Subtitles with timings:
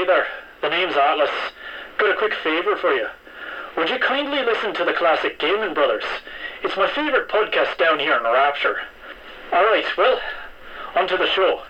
[0.00, 0.26] Hey there,
[0.62, 1.28] the name's Atlas.
[1.98, 3.06] Got a quick favour for you.
[3.76, 6.04] Would you kindly listen to the classic Gaming Brothers?
[6.62, 8.80] It's my favourite podcast down here in Rapture.
[9.52, 10.18] Alright, well,
[10.96, 11.64] on to the show.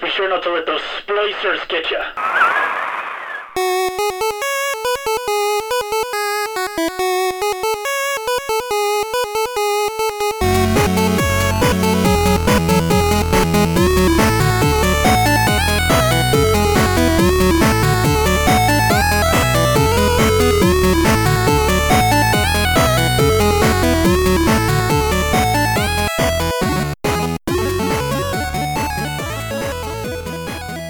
[0.00, 2.61] Be sure not to let those splicers get you.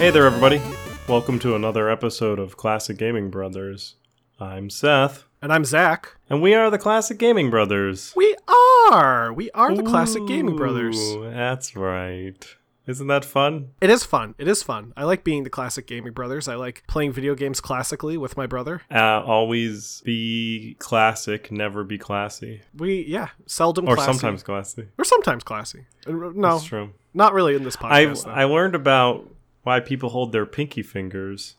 [0.02, 0.60] Hey there, everybody.
[1.06, 3.94] Welcome to another episode of Classic Gaming Brothers.
[4.40, 6.16] I'm Seth, And I'm Zach.
[6.28, 8.12] and we are the Classic Gaming Brothers.
[8.16, 8.34] We
[8.90, 9.32] are.
[9.32, 10.98] We are the classic gaming brothers.
[11.22, 12.44] That's right.
[12.88, 13.70] Isn't that fun?
[13.80, 14.34] It is fun.
[14.38, 14.92] It is fun.
[14.96, 16.48] I like being the classic gaming brothers.
[16.48, 18.82] I like playing video games classically with my brother.
[18.90, 22.62] Uh, always be classic, never be classy.
[22.76, 24.12] We yeah, seldom Or classy.
[24.14, 24.88] sometimes classy.
[24.96, 25.86] We're sometimes classy.
[26.08, 26.90] Uh, No, That's true.
[27.14, 28.26] not really in this podcast.
[28.26, 28.38] I've.
[28.38, 29.28] I learned about
[29.62, 31.56] why people hold their pinky fingers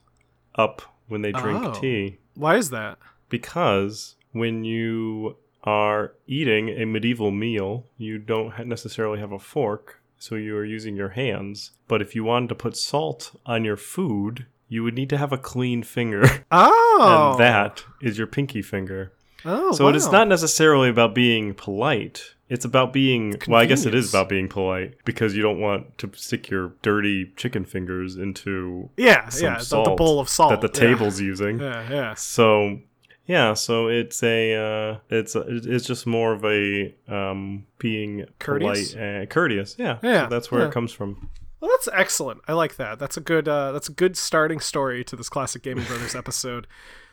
[0.56, 1.74] up when they drink Oh.
[1.74, 2.18] tea.
[2.36, 2.98] Why is that?
[3.30, 10.36] because when you are eating a medieval meal, you don't necessarily have a fork, so
[10.36, 11.72] you are using your hands.
[11.88, 15.32] But if you wanted to put salt on your food, you would need to have
[15.32, 19.14] a clean finger, Oh, and that is your pinky finger.
[19.46, 22.36] Oh, So it is not necessarily about being polite.
[22.50, 25.98] It's about being well, I guess it is about being polite because you don't want
[26.00, 29.58] to stick your dirty chicken fingers into Yeah, yeah.
[29.58, 30.90] The, the bowl of salt that the yeah.
[30.90, 31.60] table's using.
[31.60, 32.14] Yeah, yeah.
[32.16, 32.80] So
[33.26, 38.92] yeah, so it's a uh, it's a, it's just more of a um, being Courteous?
[38.92, 39.76] polite and courteous.
[39.78, 40.68] Yeah, Yeah, So that's where yeah.
[40.68, 41.30] it comes from.
[41.62, 42.42] Well, that's excellent.
[42.46, 43.00] I like that.
[43.00, 43.48] That's a good.
[43.48, 46.68] Uh, that's a good starting story to this classic Gaming Brothers episode.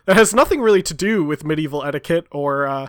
[0.06, 2.88] That has nothing really to do with medieval etiquette or uh,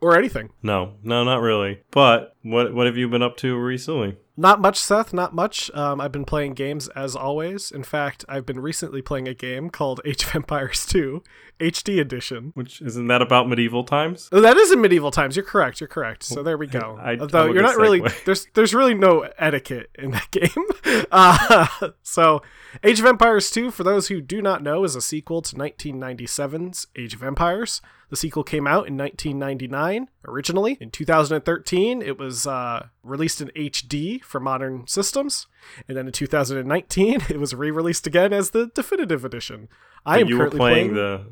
[0.00, 0.50] or anything.
[0.62, 1.80] No, no, not really.
[1.90, 4.16] But what what have you been up to recently?
[4.36, 5.12] Not much, Seth.
[5.12, 5.68] Not much.
[5.74, 7.72] Um, I've been playing games as always.
[7.72, 11.24] In fact, I've been recently playing a game called Age of Empires 2
[11.58, 12.52] HD Edition.
[12.54, 14.28] Which isn't that about medieval times?
[14.30, 15.34] Oh, that is in medieval times.
[15.34, 15.80] You're correct.
[15.80, 16.22] You're correct.
[16.22, 16.96] So there we go.
[17.02, 21.06] I- Although I'm you're not really there's there's really no etiquette in that game.
[21.10, 21.66] Uh,
[22.04, 22.40] so
[22.84, 26.86] Age of Empires 2, for those who do not know, is a sequel to 1997's
[26.96, 27.80] Age of Empires.
[28.10, 30.76] The sequel came out in 1999 originally.
[30.80, 35.46] In 2013, it was uh, released in HD for modern systems,
[35.86, 39.68] and then in 2019, it was re-released again as the definitive edition.
[40.06, 41.26] I am you were currently playing the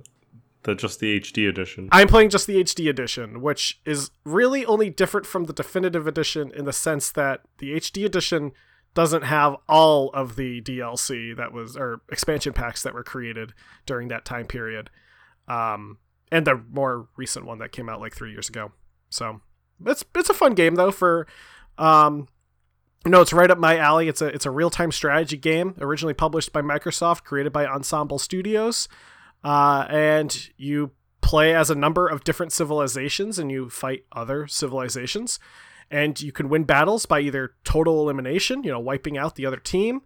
[0.66, 1.88] the just the HD edition.
[1.92, 6.52] I'm playing just the HD edition, which is really only different from the definitive edition
[6.54, 8.52] in the sense that the HD edition
[8.92, 13.54] doesn't have all of the DLC that was or expansion packs that were created
[13.86, 14.90] during that time period.
[15.48, 15.98] Um
[16.32, 18.72] and the more recent one that came out like 3 years ago.
[19.16, 19.41] So,
[19.84, 21.27] it's it's a fun game though for
[21.78, 22.28] um
[23.04, 24.09] no, it's right up my alley.
[24.09, 28.88] It's a it's a real-time strategy game originally published by Microsoft, created by Ensemble Studios
[29.47, 30.91] uh, and you
[31.21, 35.38] play as a number of different civilizations and you fight other civilizations
[35.88, 39.56] and you can win battles by either total elimination you know wiping out the other
[39.56, 40.03] team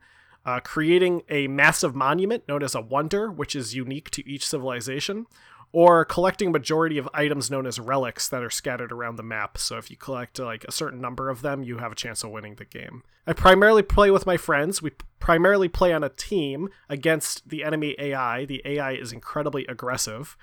[0.47, 5.27] uh, creating a massive monument known as a wonder which is unique to each civilization
[5.73, 9.57] or collecting majority of items known as relics that are scattered around the map.
[9.57, 12.31] So if you collect like a certain number of them, you have a chance of
[12.31, 13.03] winning the game.
[13.27, 14.83] I primarily play with my friends.
[14.83, 18.45] We primarily play on a team against the enemy AI.
[18.45, 20.37] The AI is incredibly aggressive.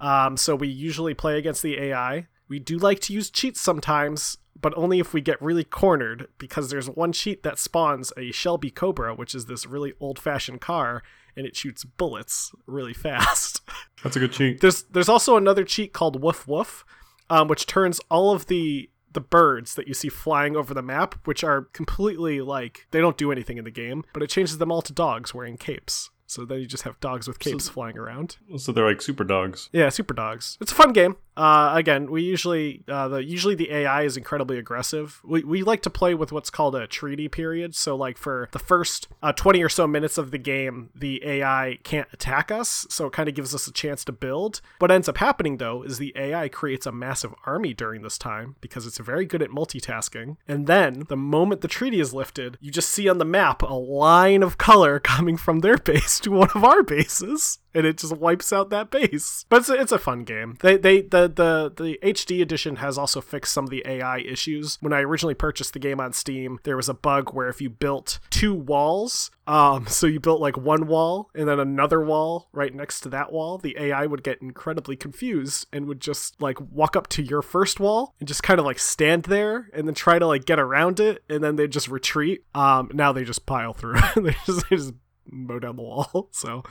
[0.00, 2.28] Um, so we usually play against the AI.
[2.48, 6.70] We do like to use cheats sometimes, but only if we get really cornered, because
[6.70, 11.02] there's one cheat that spawns a Shelby Cobra, which is this really old fashioned car,
[11.38, 13.62] and it shoots bullets really fast.
[14.02, 14.60] That's a good cheat.
[14.60, 16.84] There's there's also another cheat called Woof Woof,
[17.30, 21.14] um, which turns all of the the birds that you see flying over the map,
[21.24, 24.70] which are completely like they don't do anything in the game, but it changes them
[24.70, 26.10] all to dogs wearing capes.
[26.26, 28.36] So then you just have dogs with capes flying around.
[28.58, 29.70] So they're like super dogs.
[29.72, 30.58] Yeah, super dogs.
[30.60, 31.16] It's a fun game.
[31.38, 35.20] Uh, again, we usually uh, the usually the AI is incredibly aggressive.
[35.24, 37.76] We, we like to play with what's called a treaty period.
[37.76, 41.78] So like for the first uh, twenty or so minutes of the game, the AI
[41.84, 44.60] can't attack us, so it kind of gives us a chance to build.
[44.80, 48.56] What ends up happening though is the AI creates a massive army during this time
[48.60, 50.38] because it's very good at multitasking.
[50.48, 53.74] And then the moment the treaty is lifted, you just see on the map a
[53.74, 57.60] line of color coming from their base to one of our bases.
[57.74, 59.44] And it just wipes out that base.
[59.58, 60.56] But it's a, it's a fun game.
[60.60, 64.76] They they the the the HD edition has also fixed some of the AI issues.
[64.80, 67.70] When I originally purchased the game on Steam, there was a bug where if you
[67.70, 72.74] built two walls, um, so you built like one wall and then another wall right
[72.74, 76.94] next to that wall, the AI would get incredibly confused and would just like walk
[76.94, 80.18] up to your first wall and just kind of like stand there and then try
[80.18, 82.44] to like get around it and then they just retreat.
[82.54, 83.96] Um, now they just pile through.
[84.16, 84.94] they just they just
[85.30, 86.28] mow down the wall.
[86.32, 86.62] So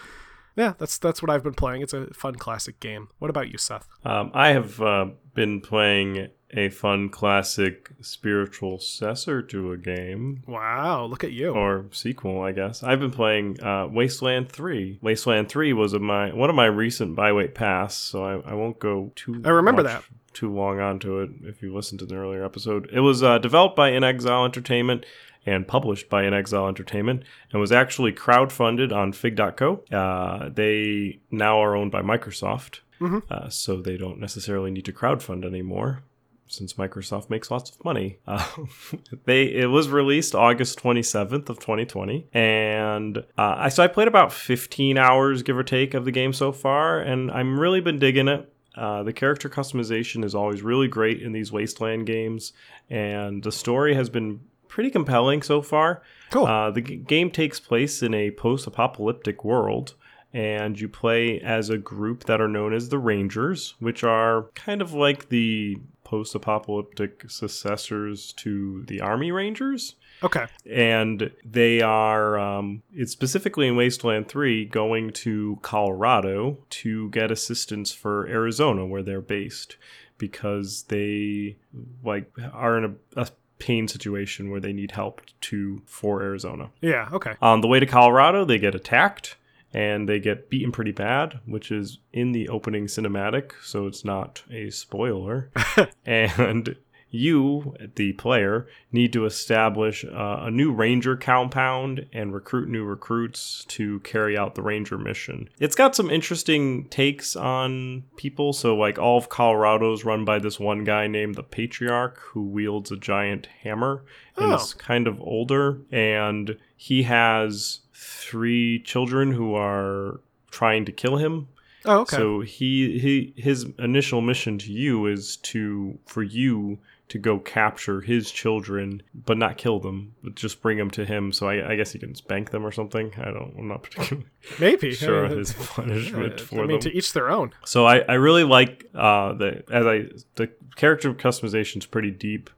[0.57, 1.81] yeah, that's that's what I've been playing.
[1.83, 3.07] It's a fun classic game.
[3.19, 3.87] What about you, Seth?
[4.03, 10.43] Um, I have uh, been playing a fun classic spiritual successor to a game.
[10.47, 11.49] Wow, look at you.
[11.49, 12.83] Or sequel, I guess.
[12.83, 14.99] I've been playing uh, Wasteland 3.
[15.01, 18.79] Wasteland 3 was a, my one of my recent byweight pass, so I, I won't
[18.79, 20.03] go too I remember much- that.
[20.33, 22.89] too long onto it if you listened to the earlier episode.
[22.93, 25.05] It was uh, developed by inXile Entertainment
[25.47, 29.83] and published by inXile Entertainment and was actually crowdfunded on Fig.co.
[29.91, 33.23] Uh, they now are owned by Microsoft, Mhm.
[33.31, 36.03] uh, so they don't necessarily need to crowdfund anymore.
[36.49, 38.45] Since Microsoft makes lots of money, uh,
[39.25, 43.87] they it was released August twenty seventh of twenty twenty, and uh, I so I
[43.87, 47.81] played about fifteen hours, give or take, of the game so far, and I'm really
[47.81, 48.49] been digging it.
[48.77, 52.53] Uh, the character customization is always really great in these Wasteland games,
[52.89, 54.39] and the story has been
[54.77, 56.03] pretty compelling so far.
[56.29, 56.45] Cool.
[56.45, 59.95] Uh, the g- game takes place in a post apocalyptic world,
[60.31, 64.83] and you play as a group that are known as the Rangers, which are kind
[64.83, 70.45] of like the post apocalyptic successors to the Army Rangers okay.
[70.69, 77.91] and they are um, it's specifically in wasteland 3 going to colorado to get assistance
[77.91, 79.75] for arizona where they're based
[80.17, 81.57] because they
[82.05, 83.27] like are in a, a
[83.59, 87.09] pain situation where they need help to for arizona Yeah.
[87.11, 87.33] Okay.
[87.41, 89.35] on the way to colorado they get attacked
[89.73, 94.43] and they get beaten pretty bad which is in the opening cinematic so it's not
[94.51, 95.49] a spoiler
[96.05, 96.75] and
[97.09, 103.63] you, the player, need to establish uh, a new ranger compound and recruit new recruits
[103.69, 105.47] to carry out the ranger mission.
[105.59, 108.51] It's got some interesting takes on people.
[108.53, 112.91] So, like, all of Colorado's run by this one guy named the Patriarch who wields
[112.91, 114.03] a giant hammer
[114.35, 114.55] and Oh.
[114.55, 115.79] is kind of older.
[115.91, 120.19] And he has three children who are
[120.51, 121.47] trying to kill him
[121.85, 122.15] Oh, okay.
[122.17, 128.01] so he he his initial mission to you is to for you to go capture
[128.01, 131.31] his children, but not kill them, but just bring them to him.
[131.31, 133.13] So I, I guess he can spank them or something.
[133.17, 133.55] I don't.
[133.57, 134.27] I'm not particularly
[134.59, 134.93] Maybe.
[134.93, 136.79] sure I mean, his punishment I for mean, them.
[136.81, 137.53] to each their own.
[137.65, 142.49] So I, I really like uh, the as I the character customization is pretty deep,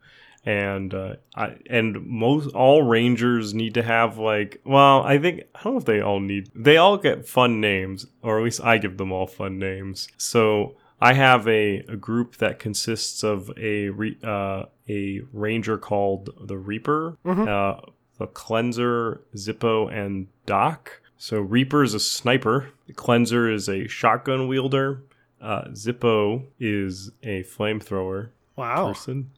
[0.46, 5.64] and uh, I and most all rangers need to have like well I think I
[5.64, 8.80] don't know if they all need they all get fun names or at least I
[8.80, 10.08] give them all fun names.
[10.18, 16.30] So I have a, a group that consists of a re, uh, a ranger called
[16.42, 17.76] the Reaper, uh,
[18.18, 21.02] the Cleanser, Zippo, and Doc.
[21.18, 22.70] So Reaper is a sniper.
[22.88, 25.04] The Cleanser is a shotgun wielder.
[25.42, 28.88] Uh, Zippo is a flamethrower Wow.
[28.90, 29.32] person,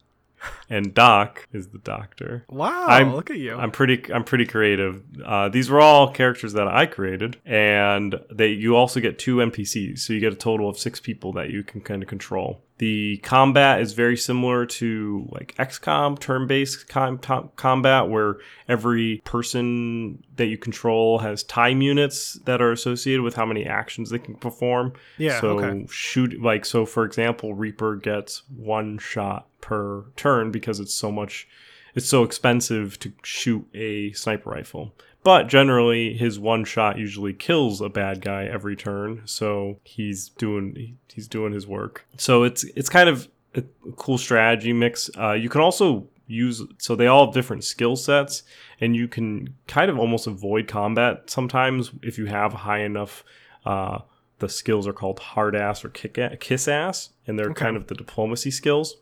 [0.68, 2.44] and Doc is the doctor.
[2.48, 2.86] Wow.
[2.86, 3.54] I'm- look at you.
[3.56, 5.02] I'm pretty I'm pretty creative.
[5.24, 10.00] Uh, these were all characters that I created, and they you also get two NPCs,
[10.00, 12.62] so you get a total of six people that you can kind of control.
[12.78, 18.38] The combat is very similar to like XCOM turn-based com- com- combat, where
[18.68, 24.10] every person that you control has time units that are associated with how many actions
[24.10, 24.94] they can perform.
[25.18, 25.86] Yeah, So okay.
[25.90, 31.46] shoot like so for example, Reaper gets one shot per turn because it's so much
[31.94, 34.94] it's so expensive to shoot a sniper rifle.
[35.24, 40.96] But generally, his one shot usually kills a bad guy every turn, so he's doing
[41.14, 42.06] he's doing his work.
[42.16, 43.62] So it's it's kind of a
[43.96, 45.10] cool strategy mix.
[45.16, 48.42] Uh, you can also use so they all have different skill sets,
[48.80, 53.22] and you can kind of almost avoid combat sometimes if you have high enough.
[53.64, 54.00] Uh,
[54.40, 57.64] the skills are called hard ass or kick a- kiss ass, and they're Okay.
[57.64, 58.96] kind of the diplomacy skills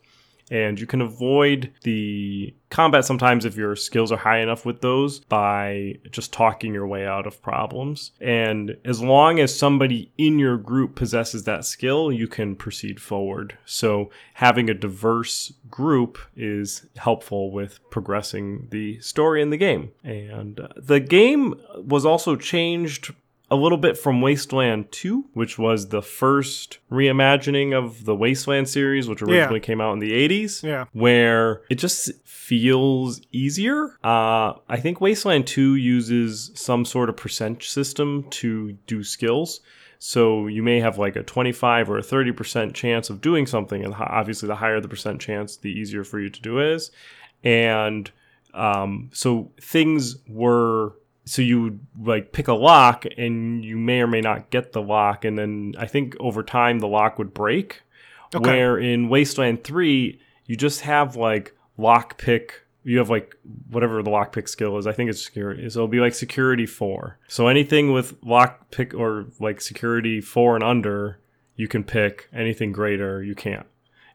[0.51, 5.21] and you can avoid the combat sometimes if your skills are high enough with those
[5.21, 8.13] by just talking your way out of problems.
[8.21, 13.59] And as long as somebody in your group possesses that skill, you can proceed forward.
[13.65, 19.91] So having a diverse group is helpful with progressing the story in the game.
[20.05, 23.13] And uh, the game was also changed
[23.51, 29.09] a little bit from Wasteland 2, which was the first reimagining of the Wasteland series,
[29.09, 30.63] which originally came out in the 80s.
[30.63, 30.85] Yeah.
[30.93, 33.99] Where it just feels easier.
[34.05, 39.61] Uh, I think Wasteland 2 uses some sort of percent system to do skills.
[39.99, 43.85] So you may have like a 25 or a 30% chance of doing something.
[43.85, 46.91] And obviously, the higher the percent chance, the easier for you to do it is.
[47.45, 48.11] And
[48.55, 54.07] um, so things were so you would like pick a lock and you may or
[54.07, 57.83] may not get the lock and then i think over time the lock would break.
[58.35, 58.49] Okay.
[58.49, 63.35] where in wasteland 3 you just have like lock pick you have like
[63.71, 66.67] whatever the lock pick skill is i think it's security so it'll be like security
[66.67, 71.21] 4 so anything with lock pick or like security 4 and under
[71.61, 72.29] you can pick.
[72.33, 73.67] Anything greater you can't.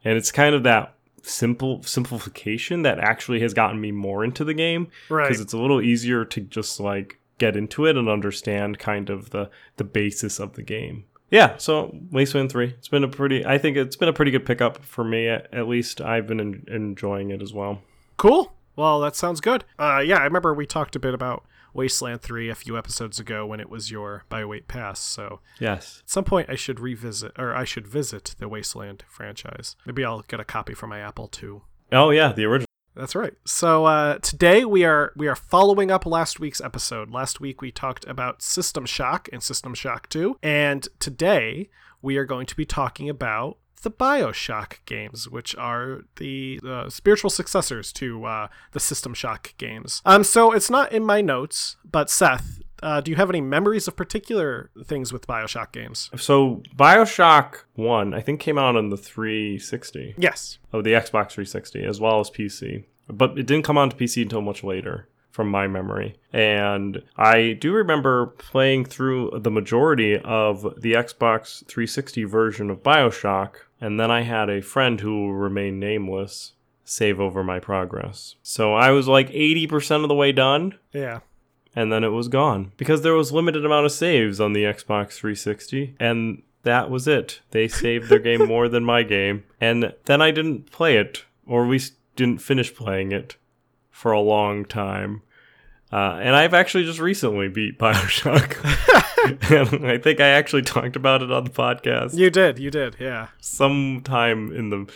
[0.04, 0.95] And it's kind of that
[1.27, 4.88] simple simplification that actually has gotten me more into the game.
[5.10, 5.27] Right.
[5.27, 9.32] Because it's a little easier to just like get into it and understand kind of
[9.32, 11.05] the the basis of the game.
[11.32, 14.46] Yeah so wasteland 3 it's been a pretty i think it's been a pretty good
[14.46, 15.27] pickup for me.
[15.27, 17.82] At, at least i've been en- enjoying it as well.
[18.17, 22.22] Cool well that sounds good uh yeah i remember we talked a bit about Wasteland
[22.22, 25.00] 3 a few episodes ago when it was your Weight pass.
[25.00, 26.01] So, yes.
[26.03, 29.75] At some point I should revisit or I should visit the Wasteland franchise.
[29.86, 31.62] Maybe I'll get a copy for my Apple II.
[31.91, 32.65] Oh yeah, the original.
[32.96, 33.34] That's right.
[33.46, 37.12] So uh, today we are we are following up last week's episode.
[37.12, 41.70] Last week we talked about System Shock and System Shock 2, and today
[42.01, 47.30] we are going to be talking about the Bioshock games, which are the uh, spiritual
[47.30, 50.01] successors to uh, the System Shock games.
[50.06, 53.88] Um, so it's not in my notes, but Seth, uh, do you have any memories
[53.88, 56.10] of particular things with Bioshock games?
[56.18, 60.15] So Bioshock One, I think, came out on the 360.
[60.18, 60.58] Yes.
[60.74, 64.42] Oh, the Xbox 360 as well as PC, but it didn't come onto PC until
[64.42, 66.15] much later from my memory.
[66.32, 73.56] And I do remember playing through the majority of the Xbox 360 version of Bioshock,
[73.86, 78.36] and then I had a friend who will remain nameless save over my progress.
[78.42, 80.74] So I was like 80% of the way done.
[80.92, 81.20] Yeah.
[81.75, 85.13] And then it was gone because there was limited amount of saves on the Xbox
[85.13, 87.42] 360 and that was it.
[87.51, 91.68] They saved their game more than my game and then I didn't play it or
[91.68, 91.80] we
[92.15, 93.36] didn't finish playing it
[93.92, 95.22] for a long time.
[95.94, 98.58] Uh, and I've actually just recently beat Bioshock.
[99.25, 102.15] and I think I actually talked about it on the podcast.
[102.15, 103.29] You did, you did, yeah.
[103.39, 104.91] Sometime in the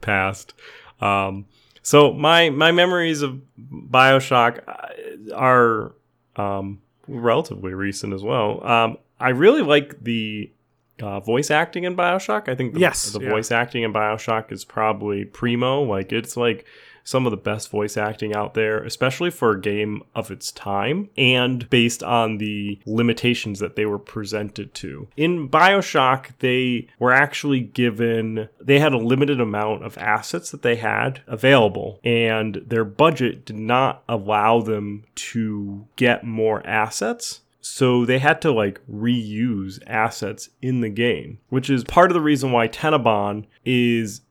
[0.00, 0.54] past.
[1.00, 1.46] Um,
[1.82, 5.92] so my my memories of Bioshock uh, are
[6.36, 8.64] um, relatively recent as well.
[8.66, 10.50] Um, I really like the
[11.00, 12.48] uh, voice acting in Bioshock.
[12.48, 13.30] I think the, yes, the yeah.
[13.30, 15.82] voice acting in Bioshock is probably primo.
[15.82, 16.66] Like it's like
[17.06, 21.08] some of the best voice acting out there, especially for a game of its time
[21.16, 25.08] and based on the limitations that they were presented to.
[25.16, 30.76] In Bioshock, they were actually given, they had a limited amount of assets that they
[30.76, 37.42] had available, and their budget did not allow them to get more assets.
[37.60, 42.20] So they had to like reuse assets in the game, which is part of the
[42.20, 44.22] reason why Tenenbaum is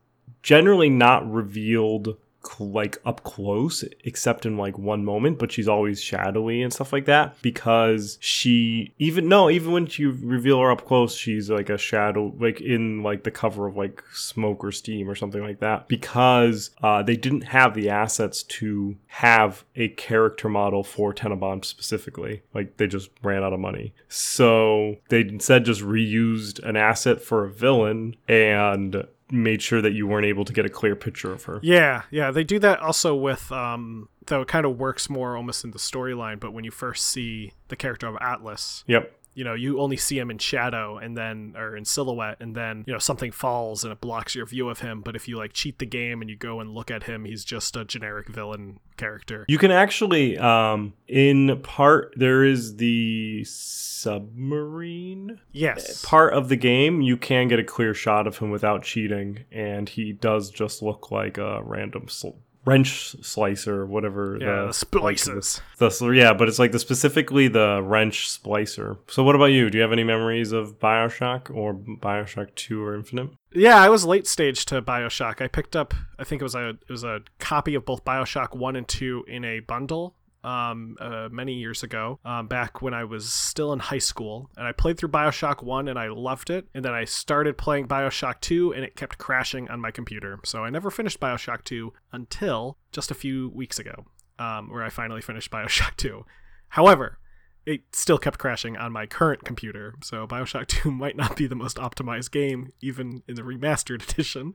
[0.43, 2.17] generally not revealed
[2.59, 7.05] like up close except in like one moment but she's always shadowy and stuff like
[7.05, 11.77] that because she even no even when you reveal her up close she's like a
[11.77, 15.87] shadow like in like the cover of like smoke or steam or something like that
[15.87, 22.43] because uh, they didn't have the assets to have a character model for Tenenbaum specifically.
[22.53, 23.93] Like they just ran out of money.
[24.09, 30.07] So they instead just reused an asset for a villain and made sure that you
[30.07, 31.59] weren't able to get a clear picture of her.
[31.61, 35.63] Yeah, yeah, they do that also with um though it kind of works more almost
[35.63, 38.83] in the storyline, but when you first see the character of Atlas.
[38.87, 39.11] Yep.
[39.35, 42.83] You know, you only see him in shadow and then or in silhouette and then,
[42.87, 45.53] you know, something falls and it blocks your view of him, but if you like
[45.53, 48.79] cheat the game and you go and look at him, he's just a generic villain
[48.97, 49.45] character.
[49.47, 57.01] You can actually um in part there is the submarine yes part of the game
[57.01, 61.11] you can get a clear shot of him without cheating and he does just look
[61.11, 62.29] like a random sl-
[62.65, 65.61] wrench slicer whatever yeah, the, splices.
[65.77, 68.97] the, the, yeah but it's like the specifically the wrench splicer.
[69.07, 69.69] So what about you?
[69.69, 73.29] Do you have any memories of bioshock or bioshock 2 or infinite?
[73.53, 75.41] Yeah, I was late stage to BioShock.
[75.41, 78.55] I picked up I think it was a it was a copy of both BioShock
[78.55, 83.03] 1 and 2 in a bundle um, uh, many years ago, um, back when I
[83.03, 84.49] was still in high school.
[84.55, 86.67] And I played through Bioshock 1 and I loved it.
[86.73, 90.39] And then I started playing Bioshock 2 and it kept crashing on my computer.
[90.45, 94.05] So I never finished Bioshock 2 until just a few weeks ago,
[94.37, 96.23] um, where I finally finished Bioshock 2.
[96.69, 97.17] However,
[97.65, 99.95] it still kept crashing on my current computer.
[100.03, 104.53] So Bioshock 2 might not be the most optimized game, even in the remastered edition.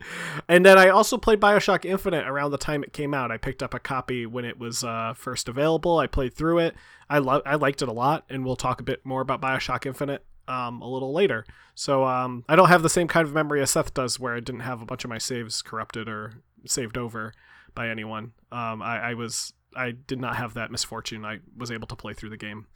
[0.49, 3.33] And then I also played Bioshock Infinite around the time it came out.
[3.33, 5.99] I picked up a copy when it was uh, first available.
[5.99, 6.75] I played through it.
[7.09, 9.87] I lo- I liked it a lot, and we'll talk a bit more about Bioshock
[9.87, 11.45] Infinite um, a little later.
[11.75, 14.41] So um, I don't have the same kind of memory as Seth does, where I
[14.41, 16.35] didn't have a bunch of my saves corrupted or
[16.67, 17.33] saved over
[17.75, 18.33] by anyone.
[18.53, 21.25] Um, I, I was I did not have that misfortune.
[21.25, 22.67] I was able to play through the game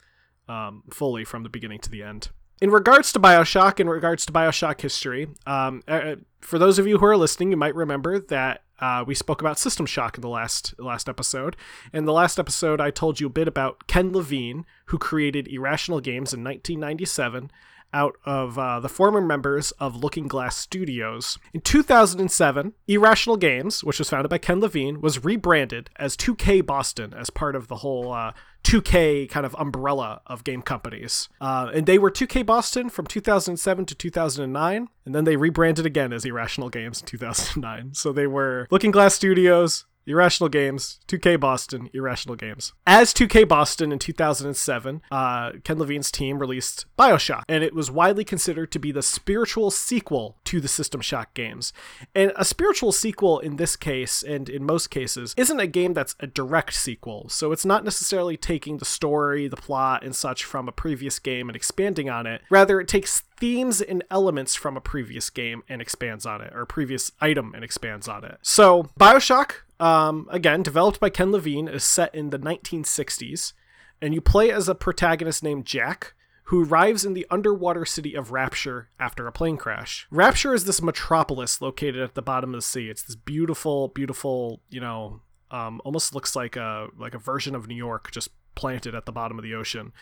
[0.47, 2.29] um, fully from the beginning to the end.
[2.61, 6.97] In regards to Bioshock, in regards to Bioshock history, um, uh, for those of you
[6.99, 10.29] who are listening, you might remember that uh, we spoke about System Shock in the
[10.29, 11.55] last last episode.
[11.93, 15.99] In the last episode, I told you a bit about Ken Levine, who created Irrational
[15.99, 17.51] Games in 1997
[17.93, 21.37] out of uh, the former members of Looking Glass Studios.
[21.53, 27.13] In 2007, Irrational Games, which was founded by Ken Levine, was rebranded as 2K Boston
[27.13, 28.33] as part of the whole uh,
[28.65, 31.29] 2K kind of umbrella of game companies.
[31.39, 36.11] Uh, and they were 2K Boston from 2007 to 2009, and then they rebranded again
[36.11, 37.93] as Irrational Games in 2009.
[37.93, 42.73] So they were Looking Glass Studios, Irrational Games, 2K Boston, Irrational Games.
[42.85, 48.23] As 2K Boston in 2007, uh, Ken Levine's team released Bioshock, and it was widely
[48.23, 51.73] considered to be the spiritual sequel to the System Shock games.
[52.13, 56.15] And a spiritual sequel in this case, and in most cases, isn't a game that's
[56.19, 57.29] a direct sequel.
[57.29, 61.49] So it's not necessarily taking the story, the plot, and such from a previous game
[61.49, 62.41] and expanding on it.
[62.49, 66.61] Rather, it takes themes and elements from a previous game and expands on it, or
[66.61, 68.37] a previous item and expands on it.
[68.41, 73.53] So, Bioshock um, again, developed by Ken Levine, is set in the 1960s,
[74.01, 76.13] and you play as a protagonist named Jack,
[76.45, 80.07] who arrives in the underwater city of Rapture after a plane crash.
[80.11, 82.87] Rapture is this metropolis located at the bottom of the sea.
[82.89, 87.67] It's this beautiful, beautiful, you know, um, almost looks like a like a version of
[87.67, 89.93] New York, just planted at the bottom of the ocean.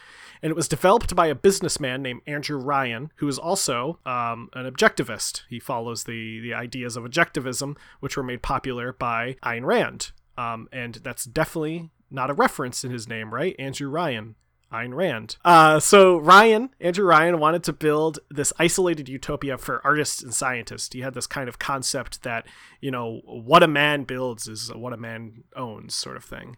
[0.41, 4.69] And it was developed by a businessman named Andrew Ryan, who is also um, an
[4.69, 5.41] objectivist.
[5.49, 10.11] He follows the, the ideas of objectivism, which were made popular by Ayn Rand.
[10.37, 13.55] Um, and that's definitely not a reference in his name, right?
[13.59, 14.35] Andrew Ryan.
[14.73, 15.37] Ayn Rand.
[15.45, 20.91] Uh, so Ryan, Andrew Ryan, wanted to build this isolated utopia for artists and scientists.
[20.91, 22.47] He had this kind of concept that
[22.81, 26.57] you know what a man builds is what a man owns, sort of thing.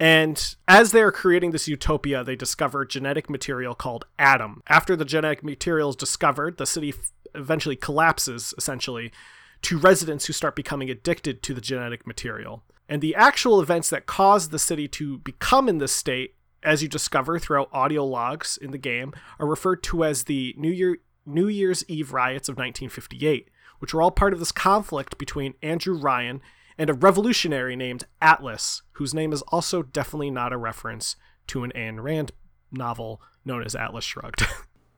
[0.00, 4.62] And as they're creating this utopia, they discover genetic material called Adam.
[4.66, 9.12] After the genetic material is discovered, the city f- eventually collapses, essentially,
[9.60, 12.64] to residents who start becoming addicted to the genetic material.
[12.88, 16.88] And the actual events that caused the city to become in this state, as you
[16.88, 20.96] discover throughout audio logs in the game, are referred to as the New Year
[21.26, 25.94] New Year's Eve riots of 1958, which were all part of this conflict between Andrew
[25.94, 26.40] Ryan
[26.80, 31.14] and a revolutionary named Atlas, whose name is also definitely not a reference
[31.46, 32.32] to an Ayn Rand
[32.72, 34.44] novel known as Atlas Shrugged.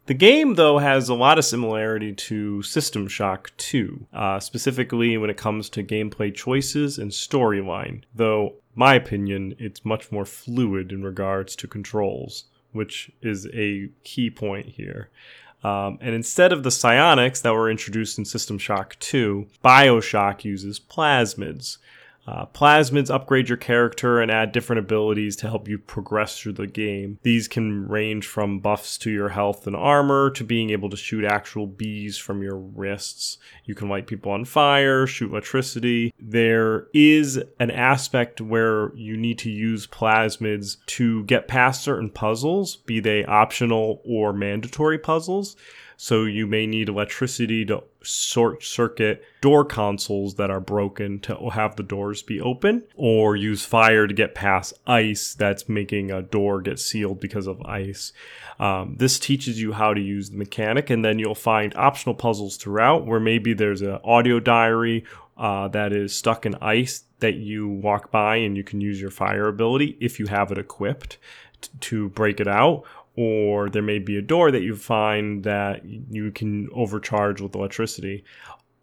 [0.07, 5.31] The game, though, has a lot of similarity to System Shock 2, uh, specifically when
[5.31, 11.05] it comes to gameplay choices and storyline, though, my opinion, it's much more fluid in
[11.05, 15.09] regards to controls, which is a key point here.
[15.65, 20.81] Um, and instead of the psionics that were introduced in System Shock 2, Bioshock uses
[20.81, 21.79] plasmids.
[22.27, 26.67] Uh, plasmids upgrade your character and add different abilities to help you progress through the
[26.67, 27.19] game.
[27.23, 31.25] These can range from buffs to your health and armor to being able to shoot
[31.25, 33.39] actual bees from your wrists.
[33.65, 36.15] You can light people on fire, shoot electricity.
[36.21, 42.77] There is an aspect where you need to use plasmids to get past certain puzzles,
[42.77, 45.57] be they optional or mandatory puzzles.
[45.97, 51.77] So you may need electricity to short circuit door consoles that are broken to have
[51.77, 56.61] the doors be open, or use fire to get past ice that's making a door
[56.61, 58.13] get sealed because of ice.
[58.59, 62.57] Um, this teaches you how to use the mechanic, and then you'll find optional puzzles
[62.57, 65.05] throughout where maybe there's an audio diary
[65.37, 69.11] uh, that is stuck in ice that you walk by and you can use your
[69.11, 71.19] fire ability if you have it equipped
[71.81, 72.85] to break it out
[73.17, 78.25] or there may be a door that you find that you can overcharge with electricity.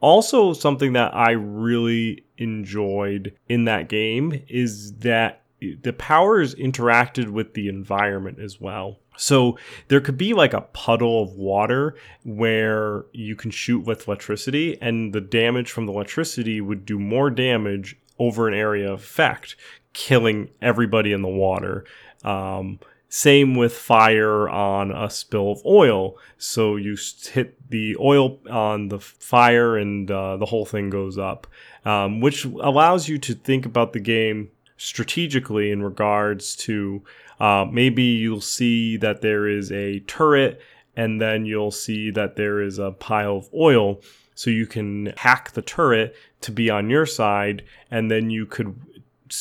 [0.02, 7.54] Also, something that I really enjoyed in that game is that the powers interacted with
[7.54, 9.00] the environment as well.
[9.18, 9.58] So
[9.90, 15.12] there could be like a puddle of water where you can shoot with electricity, and
[15.12, 19.58] the damage from the electricity would do more damage over an area of effect,
[19.92, 21.84] killing everybody in the water.
[22.24, 26.16] Um, same with fire on a spill of oil.
[26.38, 26.96] So you
[27.32, 31.48] hit the oil on the fire and uh, the whole thing goes up,
[31.84, 37.02] um, which allows you to think about the game strategically in regards to
[37.40, 40.60] Uh, maybe you'll see that there is a turret,
[40.98, 44.02] and then you'll see that there is a pile of oil.
[44.36, 48.76] So you can hack the turret to be on your side, and then you could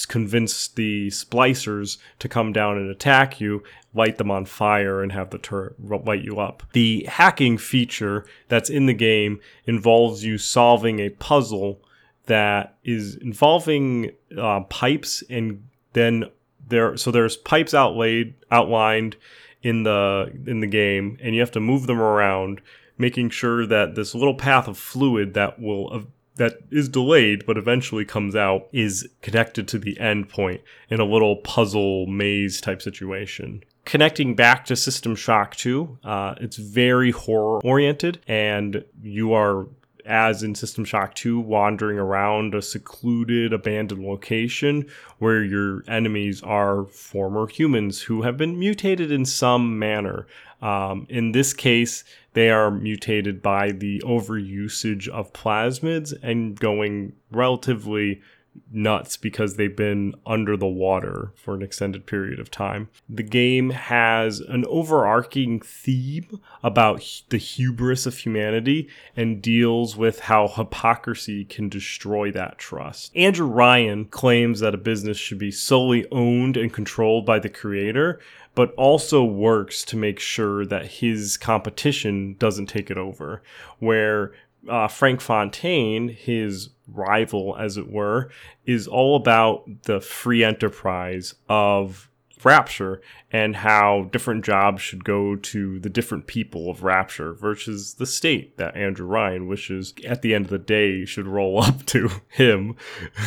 [0.09, 3.63] convince the splicers to come down and attack you,
[3.95, 5.75] light them on fire, and have the turret
[6.05, 6.63] light you up.
[6.73, 11.81] The hacking feature that's in the game involves you solving a puzzle
[12.27, 16.25] that is involving uh, pipes and then
[16.69, 19.17] there so there's pipes outlaid outlined
[19.63, 22.61] in the in the game and you have to move them around
[22.99, 26.07] making sure that this little path of fluid that will
[26.39, 31.05] that is delayed but eventually comes out is connected to the end point in a
[31.05, 33.63] little puzzle maze type situation.
[33.85, 39.67] Connecting back to system shock 2 uh, it's very horror oriented and you are
[40.09, 44.87] as in System Shock 2, wandering around a secluded, abandoned location
[45.19, 50.27] where your enemies are former humans who have been mutated in some manner.
[50.63, 58.23] Um, in this case, they are mutated by the overusage of plasmids and going relatively
[58.71, 62.89] nuts because they've been under the water for an extended period of time.
[63.09, 70.49] The game has an overarching theme about the hubris of humanity and deals with how
[70.49, 73.15] hypocrisy can destroy that trust.
[73.17, 78.21] Andrew Ryan claims that a business should be solely owned and controlled by the creator,
[78.55, 83.43] but also works to make sure that his competition doesn't take it over.
[83.79, 84.33] Where
[84.69, 88.31] uh, Frank Fontaine, his rival, as it were,
[88.67, 92.09] is all about the free enterprise of
[92.45, 93.01] Rapture
[93.33, 98.57] and how different jobs should go to the different people of Rapture versus the state
[98.59, 102.77] that Andrew Ryan wishes at the end of the day should roll up to him,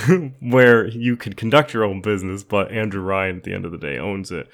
[0.39, 3.77] where you can conduct your own business, but Andrew Ryan at the end of the
[3.77, 4.47] day owns it.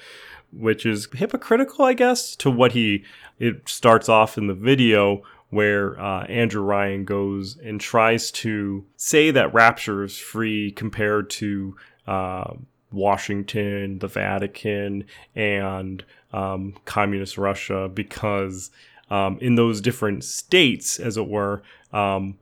[0.50, 3.04] Which is hypocritical, I guess, to what he
[3.38, 9.30] it starts off in the video where uh, Andrew Ryan goes and tries to say
[9.30, 12.54] that Rapture is free compared to uh,
[12.92, 18.70] Washington, the Vatican, and um, communist Russia because
[19.10, 22.38] um, in those different states, as it were, um,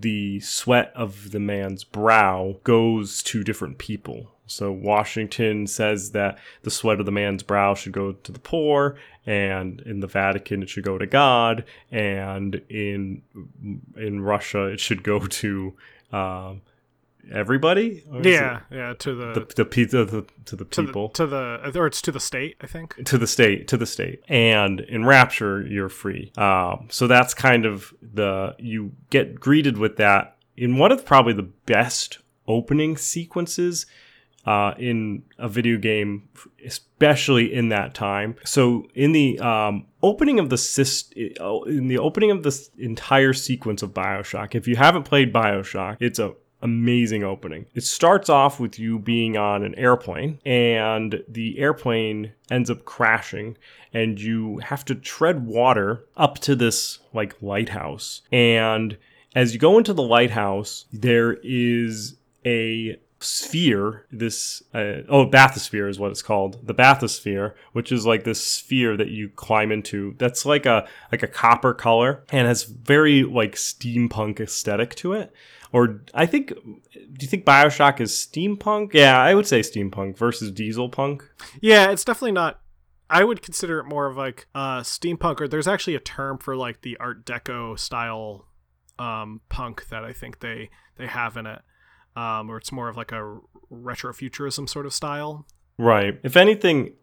[0.00, 4.30] the sweat of the man's brow goes to different people.
[4.46, 8.96] So Washington says that the sweat of the man's brow should go to the poor,
[9.26, 13.22] and in the Vatican it should go to God, and in
[13.96, 15.74] in Russia it should go to
[16.12, 16.62] um,
[17.32, 18.04] everybody.
[18.22, 21.78] Yeah, yeah, to the the, the, the, the to the to people the, to the
[21.78, 23.04] or it's to the state, I think.
[23.04, 27.64] to the state to the state and in rapture you're free um, so that's kind
[27.64, 33.86] of the you get greeted with that in one of probably the best opening sequences
[34.46, 36.28] uh, in a video game,
[36.64, 38.36] especially in that time.
[38.44, 41.12] So in the um, opening of the syst-
[41.66, 46.18] in the opening of this entire sequence of Bioshock, if you haven't played Bioshock, it's
[46.18, 47.66] a amazing opening.
[47.74, 53.58] It starts off with you being on an airplane and the airplane ends up crashing
[53.92, 58.22] and you have to tread water up to this like lighthouse.
[58.32, 58.96] And
[59.34, 65.98] as you go into the lighthouse, there is a sphere this uh, oh bathysphere is
[65.98, 70.14] what it's called the bathysphere which is like this sphere that you climb into.
[70.18, 75.32] That's like a like a copper color and has very like steampunk aesthetic to it.
[75.72, 78.92] Or i think do you think bioshock is steampunk?
[78.94, 81.24] Yeah i would say steampunk versus diesel punk
[81.60, 82.60] Yeah, it's definitely not.
[83.10, 86.56] I would consider it more of like uh, steampunk, or there's actually a term for
[86.56, 88.46] like the Art Deco style
[88.98, 91.60] um, punk that I think they they have in it,
[92.16, 93.38] um, or it's more of like a
[93.72, 95.46] retrofuturism sort of style.
[95.78, 96.18] right.
[96.22, 96.94] If anything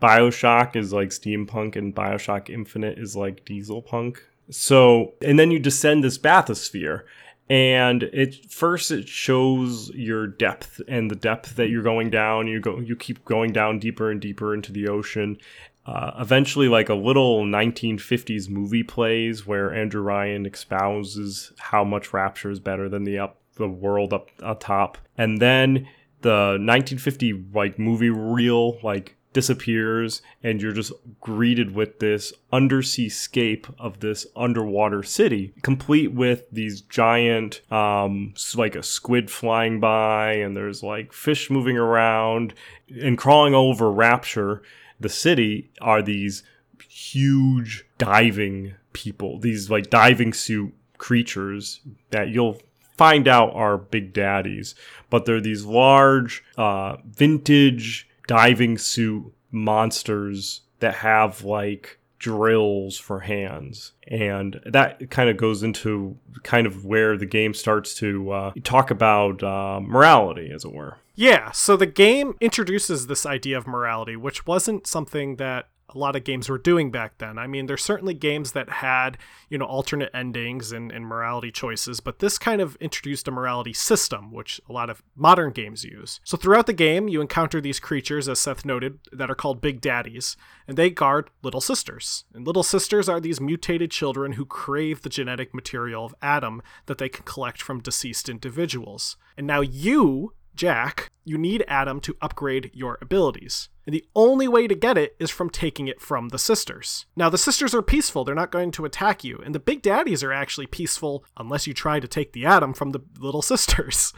[0.00, 4.22] bioshock is like steampunk and bioshock infinite is like diesel punk.
[4.50, 7.02] So and then you descend this bathysphere
[7.48, 12.46] and it first it shows your depth and the depth that you're going down.
[12.46, 15.38] You go you keep going down deeper and deeper into the ocean.
[15.86, 22.50] Uh, eventually like a little 1950s movie plays where andrew ryan espouses how much rapture
[22.50, 25.88] is better than the up the world up atop and then
[26.22, 33.66] the 1950 like movie reel like disappears and you're just greeted with this undersea scape
[33.78, 40.56] of this underwater city complete with these giant um like a squid flying by and
[40.56, 42.54] there's like fish moving around.
[42.98, 44.62] And crawling over rapture
[44.98, 46.42] the city are these
[46.88, 52.58] huge diving people these like diving suit creatures that you'll
[52.96, 54.74] find out are big daddies
[55.10, 63.92] but they're these large uh vintage diving suit monsters that have like drills for hands.
[64.08, 68.90] And that kind of goes into kind of where the game starts to uh, talk
[68.90, 70.98] about uh, morality, as it were.
[71.14, 76.16] Yeah, so the game introduces this idea of morality, which wasn't something that a lot
[76.16, 77.38] of games were doing back then.
[77.38, 79.18] I mean, there's certainly games that had,
[79.48, 83.72] you know, alternate endings and, and morality choices, but this kind of introduced a morality
[83.72, 86.20] system, which a lot of modern games use.
[86.24, 89.80] So throughout the game, you encounter these creatures, as Seth noted, that are called Big
[89.80, 92.24] Daddies, and they guard Little Sisters.
[92.34, 96.98] And Little Sisters are these mutated children who crave the genetic material of Adam that
[96.98, 99.16] they can collect from deceased individuals.
[99.36, 103.68] And now you Jack, you need Adam to upgrade your abilities.
[103.86, 107.06] And the only way to get it is from taking it from the sisters.
[107.14, 109.40] Now, the sisters are peaceful, they're not going to attack you.
[109.44, 112.90] And the big daddies are actually peaceful unless you try to take the Adam from
[112.90, 114.12] the little sisters.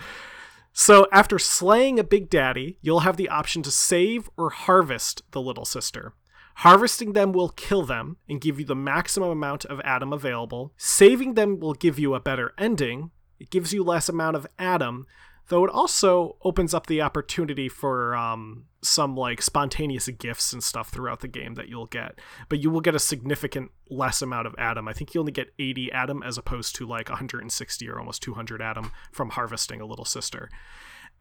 [0.72, 5.40] So, after slaying a big daddy, you'll have the option to save or harvest the
[5.40, 6.14] little sister.
[6.57, 10.72] Harvesting them will kill them and give you the maximum amount of Adam available.
[10.77, 13.11] Saving them will give you a better ending.
[13.38, 15.07] It gives you less amount of Adam,
[15.49, 20.89] though it also opens up the opportunity for um, some like spontaneous gifts and stuff
[20.91, 22.19] throughout the game that you'll get.
[22.49, 24.89] But you will get a significant less amount of adam.
[24.89, 28.63] I think you only get 80 adam as opposed to like 160 or almost 200
[28.63, 30.49] adam from harvesting a little sister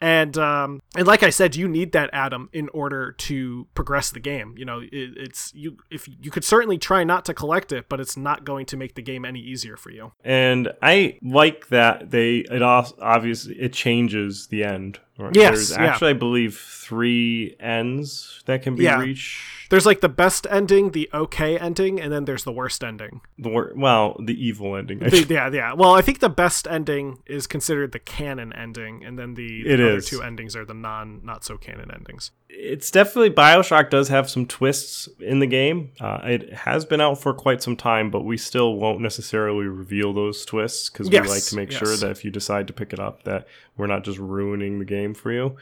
[0.01, 4.19] and um, and like I said, you need that Adam in order to progress the
[4.19, 4.55] game.
[4.57, 7.99] You know, it, it's you if you could certainly try not to collect it, but
[7.99, 10.13] it's not going to make the game any easier for you.
[10.23, 14.99] And I like that they it obviously it changes the end.
[15.19, 15.35] Right?
[15.35, 16.15] Yes, There's actually, yeah.
[16.15, 18.99] I believe, three ends that can be yeah.
[18.99, 23.21] reached there's like the best ending, the okay ending, and then there's the worst ending.
[23.37, 24.99] The wor- well, the evil ending.
[24.99, 25.73] The, yeah, yeah.
[25.73, 29.73] Well, I think the best ending is considered the canon ending, and then the, the
[29.73, 30.05] other is.
[30.05, 32.31] two endings are the non not so canon endings.
[32.49, 35.91] It's definitely Bioshock does have some twists in the game.
[35.99, 40.13] Uh, it has been out for quite some time, but we still won't necessarily reveal
[40.13, 41.79] those twists because yes, we like to make yes.
[41.79, 44.85] sure that if you decide to pick it up, that we're not just ruining the
[44.85, 45.57] game for you.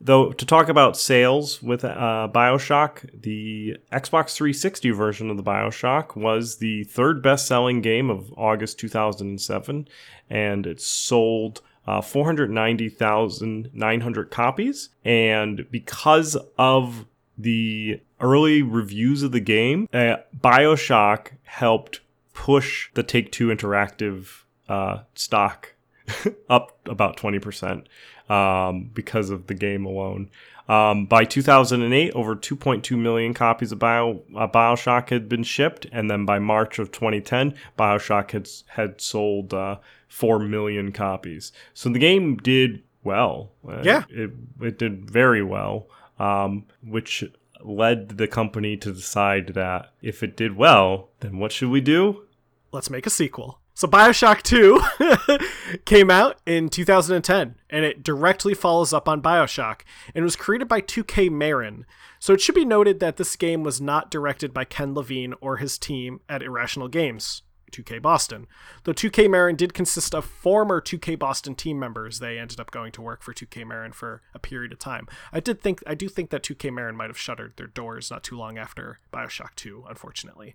[0.00, 6.14] Though to talk about sales with uh, Bioshock, the Xbox 360 version of the Bioshock
[6.14, 9.88] was the third best-selling game of August 2007,
[10.30, 14.90] and it sold uh, 490,900 copies.
[15.04, 17.06] And because of
[17.36, 21.98] the early reviews of the game, uh, Bioshock helped
[22.34, 25.74] push the Take Two Interactive uh, stock
[26.50, 27.86] up about 20%
[28.30, 30.30] um, because of the game alone.
[30.68, 36.10] Um, by 2008, over 2.2 million copies of Bio, uh, Bioshock had been shipped, and
[36.10, 39.76] then by March of 2010, Bioshock had had sold uh,
[40.08, 41.52] four million copies.
[41.72, 43.52] So the game did well.
[43.66, 45.86] Uh, yeah, it it did very well,
[46.18, 47.24] um, which
[47.64, 52.24] led the company to decide that if it did well, then what should we do?
[52.72, 53.57] Let's make a sequel.
[53.78, 59.82] So Bioshock 2 came out in 2010 and it directly follows up on Bioshock
[60.16, 61.86] and was created by 2K Marin.
[62.18, 65.58] So it should be noted that this game was not directed by Ken Levine or
[65.58, 67.42] his team at Irrational Games.
[67.70, 68.46] 2K Boston.
[68.84, 72.92] Though 2K Marin did consist of former 2K Boston team members, they ended up going
[72.92, 75.06] to work for 2K Marin for a period of time.
[75.32, 78.24] I did think I do think that 2K Marin might have shuttered their doors not
[78.24, 80.54] too long after BioShock 2, unfortunately.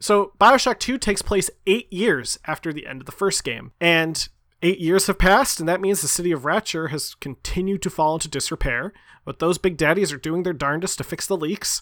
[0.00, 4.28] So BioShock 2 takes place 8 years after the end of the first game, and
[4.60, 8.14] Eight years have passed, and that means the city of Rapture has continued to fall
[8.14, 8.92] into disrepair.
[9.24, 11.80] But those big daddies are doing their darndest to fix the leaks.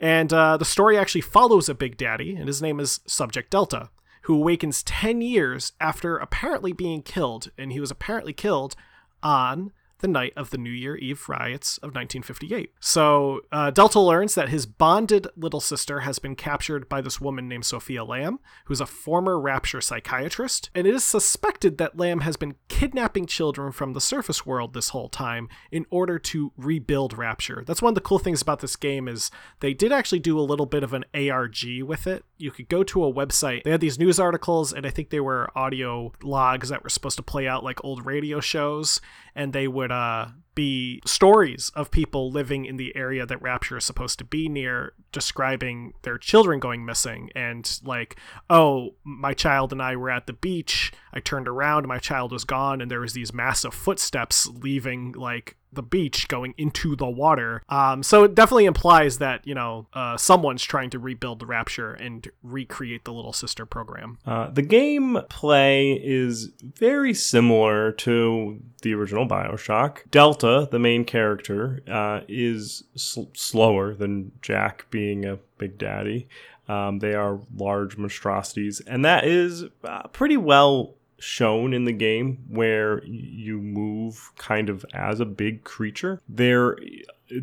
[0.00, 3.90] And uh, the story actually follows a big daddy, and his name is Subject Delta
[4.24, 8.74] who awakens 10 years after apparently being killed, and he was apparently killed
[9.22, 9.72] on
[10.04, 12.74] the night of the New Year Eve riots of 1958.
[12.78, 17.48] So uh, Delta learns that his bonded little sister has been captured by this woman
[17.48, 22.36] named Sophia Lamb, who's a former Rapture psychiatrist, and it is suspected that Lamb has
[22.36, 27.64] been kidnapping children from the surface world this whole time in order to rebuild Rapture.
[27.66, 30.42] That's one of the cool things about this game is they did actually do a
[30.42, 32.26] little bit of an ARG with it.
[32.36, 33.62] You could go to a website.
[33.62, 37.16] They had these news articles, and I think they were audio logs that were supposed
[37.16, 39.00] to play out like old radio shows,
[39.34, 43.84] and they would uh, be stories of people living in the area that Rapture is
[43.84, 47.30] supposed to be near, describing their children going missing.
[47.34, 48.16] And, like,
[48.48, 50.92] oh, my child and I were at the beach.
[51.12, 55.56] I turned around, my child was gone, and there was these massive footsteps leaving, like,
[55.74, 57.62] the beach going into the water.
[57.68, 61.92] Um, so it definitely implies that you know uh, someone's trying to rebuild the Rapture
[61.92, 64.18] and recreate the Little Sister program.
[64.26, 70.10] Uh, the game play is very similar to the original Bioshock.
[70.10, 76.28] Delta Delta, the main character, uh, is sl- slower than Jack, being a big daddy.
[76.68, 82.44] Um, they are large monstrosities, and that is uh, pretty well shown in the game
[82.48, 86.20] where you move kind of as a big creature.
[86.28, 86.76] There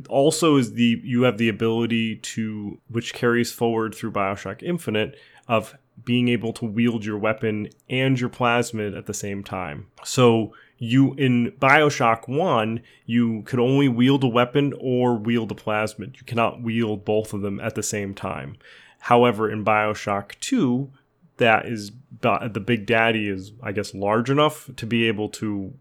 [0.09, 5.75] also is the you have the ability to which carries forward through BioShock Infinite of
[6.03, 9.87] being able to wield your weapon and your plasmid at the same time.
[10.03, 10.53] So
[10.83, 16.17] you in BioShock 1, you could only wield a weapon or wield a plasmid.
[16.17, 18.57] You cannot wield both of them at the same time.
[19.01, 20.89] However, in BioShock 2,
[21.37, 21.91] that is
[22.21, 25.71] the Big Daddy is, I guess, large enough to be able to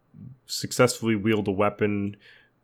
[0.44, 2.14] successfully wield a weapon,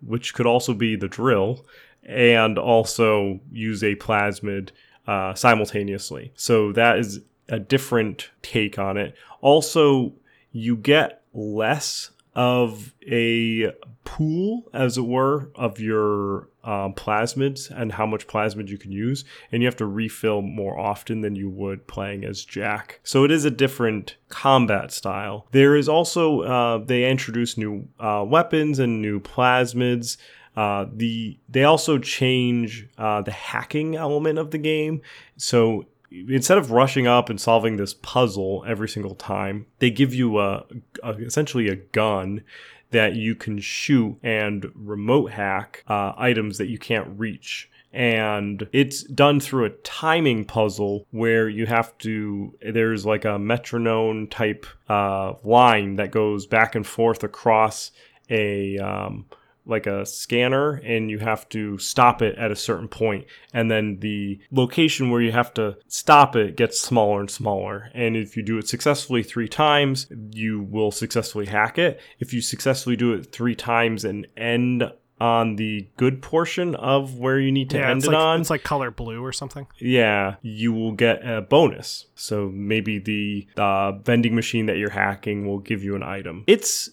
[0.02, 1.64] which could also be the drill,
[2.02, 4.72] and also use a plasmid
[5.06, 6.32] uh, simultaneously.
[6.36, 9.14] So that is a different take on it.
[9.40, 10.12] Also,
[10.52, 13.72] you get less of a
[14.04, 19.24] pool, as it were, of your um, plasmids and how much plasmid you can use,
[19.50, 23.00] and you have to refill more often than you would playing as Jack.
[23.02, 25.48] So it is a different combat style.
[25.52, 30.18] There is also uh, they introduce new uh, weapons and new plasmids.
[30.56, 35.02] Uh, the they also change uh, the hacking element of the game.
[35.36, 40.38] So instead of rushing up and solving this puzzle every single time, they give you
[40.38, 40.64] a,
[41.02, 42.42] a essentially a gun
[42.90, 47.68] that you can shoot and remote hack uh, items that you can't reach.
[47.92, 54.26] And it's done through a timing puzzle where you have to there's like a metronome
[54.28, 57.92] type uh, line that goes back and forth across
[58.28, 59.26] a um,
[59.66, 63.98] like a scanner and you have to stop it at a certain point and then
[64.00, 68.42] the location where you have to stop it gets smaller and smaller and if you
[68.42, 73.32] do it successfully 3 times you will successfully hack it if you successfully do it
[73.32, 78.04] 3 times and end on the good portion of where you need to yeah, end
[78.04, 79.66] it like, on It's like color blue or something.
[79.78, 82.06] yeah, you will get a bonus.
[82.14, 86.44] So maybe the uh, vending machine that you're hacking will give you an item.
[86.46, 86.90] It's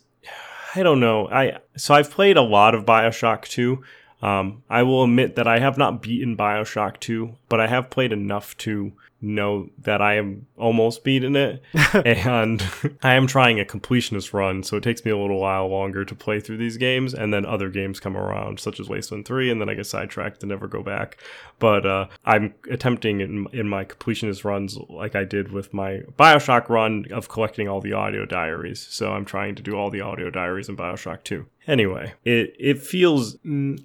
[0.76, 1.28] I don't know.
[1.30, 3.84] I so I've played a lot of BioShock 2.
[4.22, 8.14] Um, I will admit that I have not beaten BioShock 2, but I have played
[8.14, 11.64] enough to know that I am almost beating it.
[12.06, 12.64] and
[13.04, 16.14] I am trying a completionist run, so it takes me a little while longer to
[16.14, 17.14] play through these games.
[17.14, 20.44] And then other games come around, such as Wasteland 3, and then I get sidetracked
[20.44, 21.18] and never go back.
[21.60, 26.70] But uh, I'm attempting in, in my completionist runs, like I did with my Bioshock
[26.70, 28.86] run, of collecting all the audio diaries.
[28.90, 31.46] So I'm trying to do all the audio diaries in Bioshock 2.
[31.68, 33.38] Anyway, it, it feels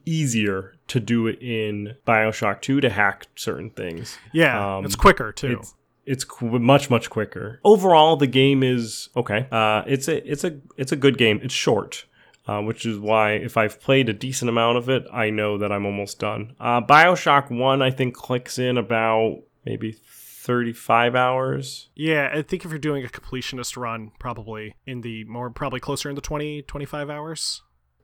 [0.05, 4.19] easier to do it in Bioshock 2 to hack certain things.
[4.33, 5.59] Yeah, Um, it's quicker too.
[5.61, 5.75] It's
[6.07, 7.61] it's qu- much much quicker.
[7.65, 9.47] Overall, the game is okay.
[9.53, 11.39] Uh, it's a it's a it's a good game.
[11.43, 12.07] It's short,
[12.47, 15.71] uh, which is why if I've played a decent amount of it, I know that
[15.71, 16.55] I'm almost done.
[16.59, 21.91] Uh, Bioshock One, I think, clicks in about maybe 35 hours.
[21.95, 26.09] yeah, I think if you're doing a completionist run, probably in the more probably closer
[26.09, 27.61] in the 20 25 hours.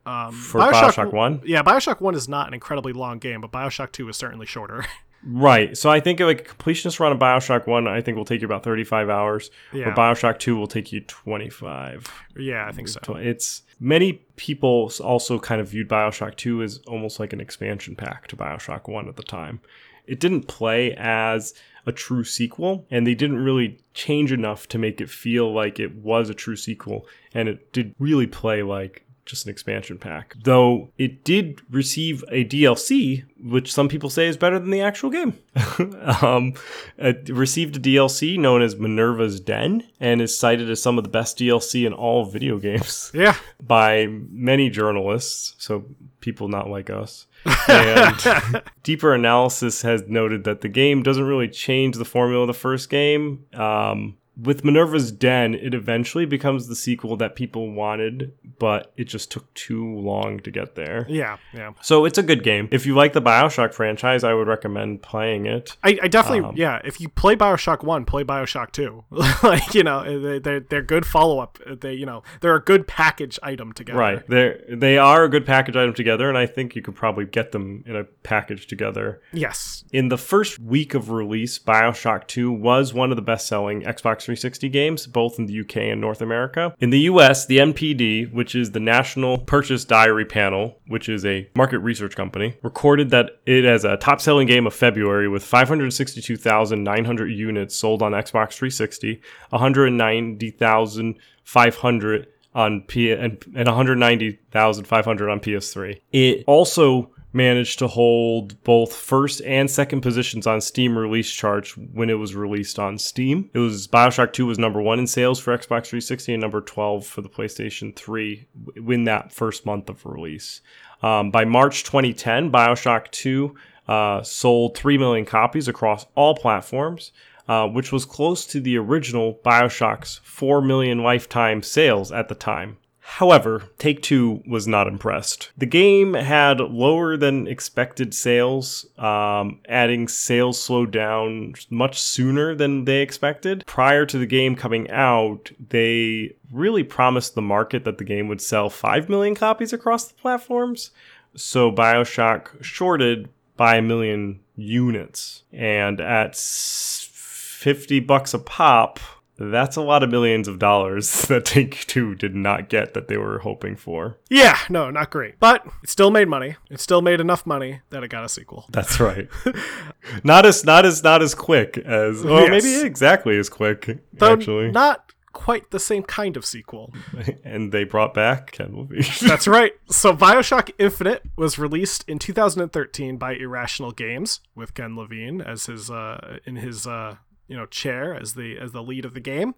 [0.07, 1.43] Um, For Bioshock 1?
[1.45, 4.85] Yeah, Bioshock 1 is not an incredibly long game, but Bioshock 2 is certainly shorter.
[5.27, 5.77] Right.
[5.77, 8.47] So I think like a completionist run of Bioshock One, I think will take you
[8.47, 9.51] about 35 hours.
[9.73, 9.89] Yeah.
[9.89, 12.07] Or Bioshock Two will take you 25.
[12.37, 13.01] yeah, I think so.
[13.15, 18.27] It's many people also kind of viewed Bioshock 2 as almost like an expansion pack
[18.29, 19.61] to Bioshock 1 at the time.
[20.07, 21.55] It didn't play as
[21.87, 25.95] a true sequel, and they didn't really change enough to make it feel like it
[25.97, 30.35] was a true sequel, and it did really play like just an expansion pack.
[30.43, 35.11] Though it did receive a DLC, which some people say is better than the actual
[35.11, 35.39] game.
[36.23, 36.55] um,
[36.99, 41.11] it received a DLC known as Minerva's Den and is cited as some of the
[41.11, 43.37] best DLC in all video games Yeah.
[43.63, 45.85] by many journalists, so
[46.21, 47.27] people not like us.
[47.69, 52.55] And deeper analysis has noted that the game doesn't really change the formula of the
[52.55, 53.45] first game.
[53.55, 59.31] Um, with Minerva's Den, it eventually becomes the sequel that people wanted, but it just
[59.31, 61.07] took too long to get there.
[61.09, 61.73] Yeah, yeah.
[61.83, 62.69] So it's a good game.
[62.73, 65.77] If you like the Bioshock franchise, I would recommend playing it.
[65.85, 66.81] I, I definitely Um, yeah.
[66.85, 69.05] If you play Bioshock One, play Bioshock Two.
[69.43, 71.59] like you know, they they're, they're good follow up.
[71.67, 73.99] They you know they're a good package item together.
[73.99, 74.27] Right.
[74.29, 77.53] They they are a good package item together, and I think you could probably get
[77.53, 79.21] them in a package together.
[79.33, 79.85] Yes.
[79.93, 84.24] In the first week of release, Bioshock 2 was one of the best selling Xbox
[84.25, 86.75] 360 games, both in the UK and North America.
[86.81, 91.49] In the US, the NPD, which is the National Purchase Diary Panel, which is a
[91.57, 97.27] market research company, recorded that it as a top selling game of February with 562,900
[97.27, 99.21] units sold on Xbox 360,
[99.51, 106.01] 190,500 on P and, and 190,500 on PS3.
[106.13, 112.09] It also managed to hold both first and second positions on Steam release charts when
[112.09, 113.51] it was released on Steam.
[113.53, 117.07] It was BioShock 2 was number 1 in sales for Xbox 360 and number 12
[117.07, 118.47] for the PlayStation 3
[118.87, 120.61] in that first month of release.
[121.03, 123.55] Um, by March 2010, BioShock 2
[123.89, 127.13] uh, sold 3 million copies across all platforms.
[127.47, 132.79] Uh, which was close to the original Bioshock's 4 million lifetime sales at the time.
[133.07, 135.51] However, Take Two was not impressed.
[135.59, 142.87] The game had lower than expected sales, um, adding sales slowed down much sooner than
[142.87, 143.65] they expected.
[143.67, 148.41] Prior to the game coming out, they really promised the market that the game would
[148.41, 150.91] sell 5 million copies across the platforms.
[151.37, 155.43] So Bioshock shorted by a million units.
[155.53, 158.99] And at 50 bucks a pop,
[159.37, 163.17] that's a lot of millions of dollars that Take Two did not get that they
[163.17, 164.19] were hoping for.
[164.31, 165.39] Yeah, no, not great.
[165.41, 166.57] But it still made money.
[166.71, 168.67] It still made enough money that it got a sequel.
[168.71, 169.29] That's right.
[170.25, 172.51] not as not as not as quick as or Yes.
[172.65, 174.71] maybe exactly as quick Though actually.
[174.71, 176.95] not quite the same kind of sequel.
[177.43, 179.03] and they brought back Ken Levine.
[179.29, 179.73] That's right.
[179.91, 185.91] So Bioshock Infinite was released in 2013 by Irrational Games with Ken Levine as his
[185.91, 187.17] uh, in his uh,
[187.49, 189.55] you know chair as the as the lead of the game,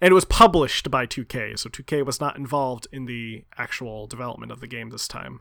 [0.00, 1.58] and it was published by 2K.
[1.58, 5.40] So 2K was not involved in the actual development of the game this time.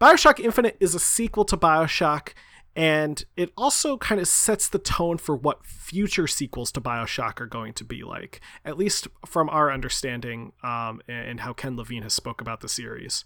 [0.00, 2.34] Bioshock Infinite is a sequel to Bioshock,
[2.74, 7.46] and it also kind of sets the tone for what future sequels to Bioshock are
[7.46, 12.12] going to be like, at least from our understanding um, and how Ken Levine has
[12.12, 13.24] spoke about the series.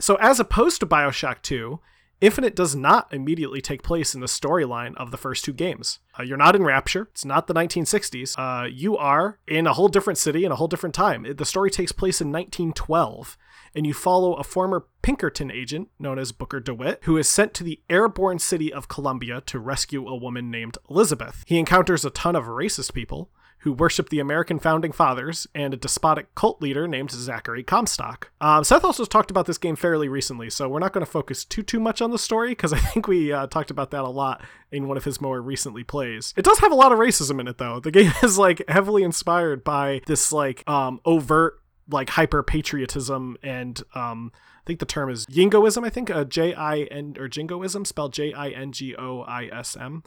[0.00, 1.78] So, as opposed to Bioshock 2,
[2.22, 5.98] Infinite does not immediately take place in the storyline of the first two games.
[6.16, 7.08] Uh, you're not in Rapture.
[7.10, 8.38] It's not the 1960s.
[8.38, 11.26] Uh, you are in a whole different city in a whole different time.
[11.36, 13.36] The story takes place in 1912,
[13.74, 17.64] and you follow a former Pinkerton agent known as Booker DeWitt, who is sent to
[17.64, 21.42] the airborne city of Columbia to rescue a woman named Elizabeth.
[21.48, 25.76] He encounters a ton of racist people who worship the American founding fathers and a
[25.76, 28.30] despotic cult leader named Zachary Comstock.
[28.40, 31.44] Um, Seth also talked about this game fairly recently, so we're not going to focus
[31.44, 34.08] too too much on the story because I think we uh, talked about that a
[34.08, 36.34] lot in one of his more recently plays.
[36.36, 37.80] It does have a lot of racism in it though.
[37.80, 41.58] The game is like heavily inspired by this like um, overt
[41.88, 45.84] like hyper patriotism and um, I think the term is Jingoism.
[45.84, 49.46] I think uh, J I N or Jingoism spelled J I N G O I
[49.46, 50.04] S M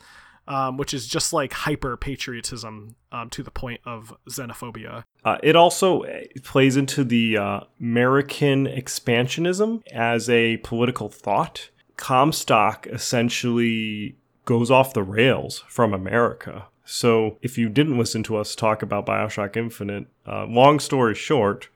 [0.47, 5.03] um, which is just like hyper patriotism um, to the point of xenophobia.
[5.23, 11.69] Uh, it also uh, plays into the uh, American expansionism as a political thought.
[11.97, 14.15] Comstock essentially
[14.45, 16.67] goes off the rails from America.
[16.87, 21.69] So, if you didn't listen to us talk about Bioshock Infinite, uh, long story short,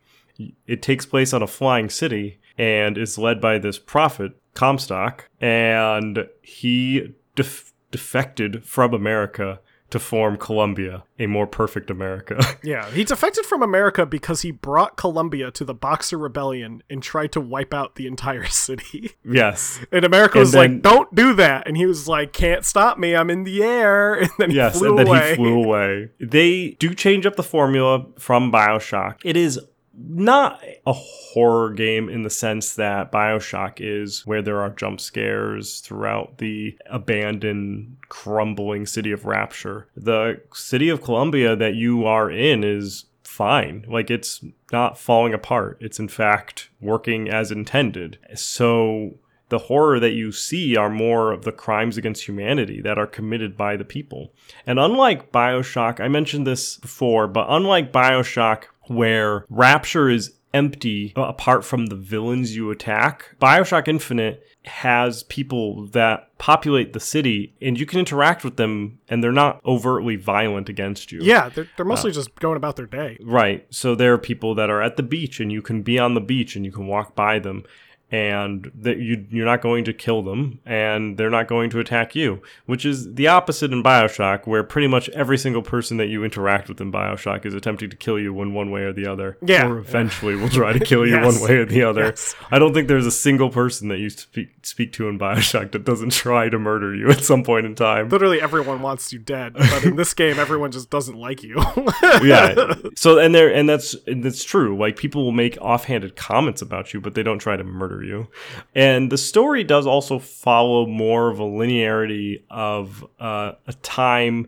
[0.68, 6.28] it takes place on a flying city and is led by this prophet, Comstock, and
[6.42, 9.60] he def- defected from America
[9.90, 12.40] to form Columbia, a more perfect America.
[12.64, 17.32] Yeah, he defected from America because he brought Columbia to the Boxer Rebellion and tried
[17.32, 19.14] to wipe out the entire city.
[19.26, 19.80] yes.
[19.92, 23.00] And America And was then- like, "Don't do that," and he was like, "Can't stop
[23.00, 23.16] me!
[23.16, 26.10] I'm in the air!" And then he Yes, flew and then he flew away.
[26.20, 29.16] They do change up the formula from Bioshock.
[29.26, 29.60] It is
[30.08, 35.82] not a horror game in the sense that Bioshock is, where there are jump scares
[35.82, 39.88] throughout the abandoned, crumbling city of Rapture.
[39.96, 43.86] The city of Columbia that you are in is fine.
[43.88, 45.78] Like it's not falling apart.
[45.80, 48.18] It's in fact working as intended.
[48.36, 49.20] So
[49.50, 53.58] the horror that you see are more of the crimes against humanity that are committed
[53.58, 54.32] by the people.
[54.66, 61.22] And unlike Bioshock, I mentioned this before, but unlike Bioshock, where Rapture is empty uh,
[61.22, 67.80] apart from the villains you attack, Bioshock Infinite has people that populate the city and
[67.80, 71.20] you can interact with them and they're not overtly violent against you.
[71.22, 73.18] yeah, they're, they're Uh, mostly just going about their day.
[73.22, 73.66] Right.
[73.70, 76.22] So there are people that are at the beach and you can be on the
[76.22, 77.64] beach and you can walk by them
[78.12, 82.16] and that you you're not going to kill them and they're not going to attack
[82.16, 86.24] you, which is the opposite in BioShock where pretty much every single person that you
[86.24, 89.38] interact with in BioShock is attempting to kill you in one way or the other.
[89.42, 89.68] Yeah.
[89.68, 91.40] Or eventually will try to kill you Yes.
[91.40, 92.06] one way or the other.
[92.06, 92.36] Yes.
[92.52, 95.84] I don't think there's a single person that you speak speak to in BioShock that
[95.86, 98.10] doesn't try to murder you at some point in time.
[98.10, 101.56] Literally everyone wants you dead, but in this game, everyone just doesn't like you.
[102.24, 102.74] yeah.
[102.96, 104.78] So and there and that's and that's true.
[104.78, 108.28] Like people will make offhanded comments about you, but they don't try to murder you.
[108.76, 114.48] And the story does also follow more of a linearity of uh, a time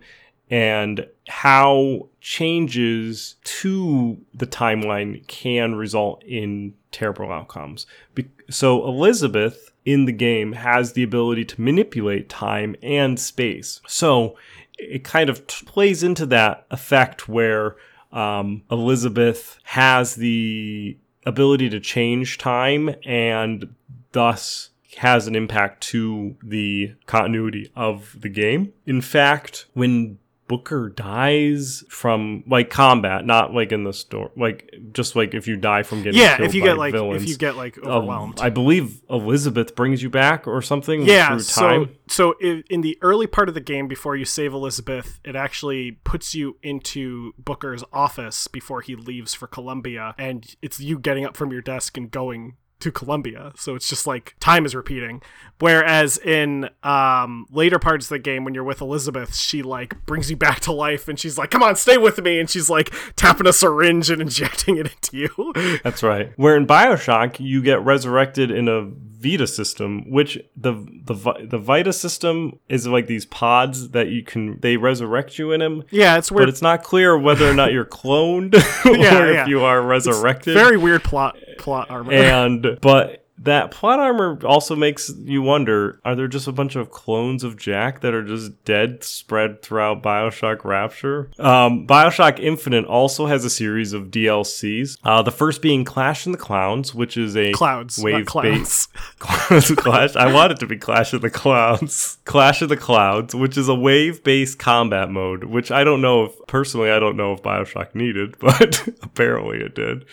[0.49, 7.87] and how changes to the timeline can result in terrible outcomes.
[8.13, 13.81] Be- so Elizabeth in the game has the ability to manipulate time and space.
[13.87, 14.35] So
[14.77, 17.77] it kind of t- plays into that effect where
[18.11, 23.73] um, Elizabeth has the ability to change time and
[24.11, 28.73] thus has an impact to the continuity of the game.
[28.85, 30.19] In fact, when
[30.51, 35.55] Booker dies from like combat, not like in the store, like just like if you
[35.55, 37.77] die from getting Yeah, killed if you by get like villains, if you get like
[37.77, 38.41] um, overwhelmed.
[38.41, 41.95] I believe Elizabeth brings you back or something yeah, through so time.
[42.09, 46.35] so in the early part of the game before you save Elizabeth, it actually puts
[46.35, 51.53] you into Booker's office before he leaves for Columbia and it's you getting up from
[51.53, 53.53] your desk and going to Columbia.
[53.55, 55.21] So it's just like time is repeating.
[55.59, 60.29] Whereas in um, later parts of the game, when you're with Elizabeth, she like brings
[60.29, 62.91] you back to life, and she's like, "Come on, stay with me," and she's like
[63.15, 65.79] tapping a syringe and injecting it into you.
[65.83, 66.33] That's right.
[66.35, 68.91] Where in Bioshock you get resurrected in a
[69.21, 70.73] Vita system, which the
[71.05, 71.13] the
[71.49, 75.83] the Vita system is like these pods that you can they resurrect you in them,
[75.91, 78.53] yeah, it's weird, but it's not clear whether or not you're cloned
[78.85, 80.53] or Yeah, if you are resurrected.
[80.53, 82.11] Very weird plot plot armor.
[82.13, 86.91] and but that plot armor also makes you wonder are there just a bunch of
[86.91, 93.25] clones of jack that are just dead spread throughout bioshock rapture um, bioshock infinite also
[93.25, 97.35] has a series of dlcs uh, the first being clash in the clowns which is
[97.35, 98.87] a clouds, wave clowns.
[99.17, 100.15] Clash.
[100.15, 102.17] I want it to be Clash of the Clouds.
[102.25, 106.33] Clash of the Clouds, which is a wave-based combat mode, which I don't know if
[106.47, 110.05] personally I don't know if BioShock needed, but apparently it did.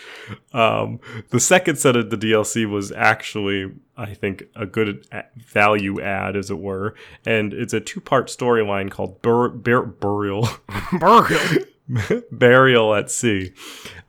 [0.52, 1.00] Um,
[1.30, 5.04] the second set of the DLC was actually, I think, a good
[5.36, 6.94] value add, as it were,
[7.26, 10.48] and it's a two-part storyline called Bur- Bur- Burial.
[11.00, 11.64] Burial.
[12.30, 13.52] Burial at Sea,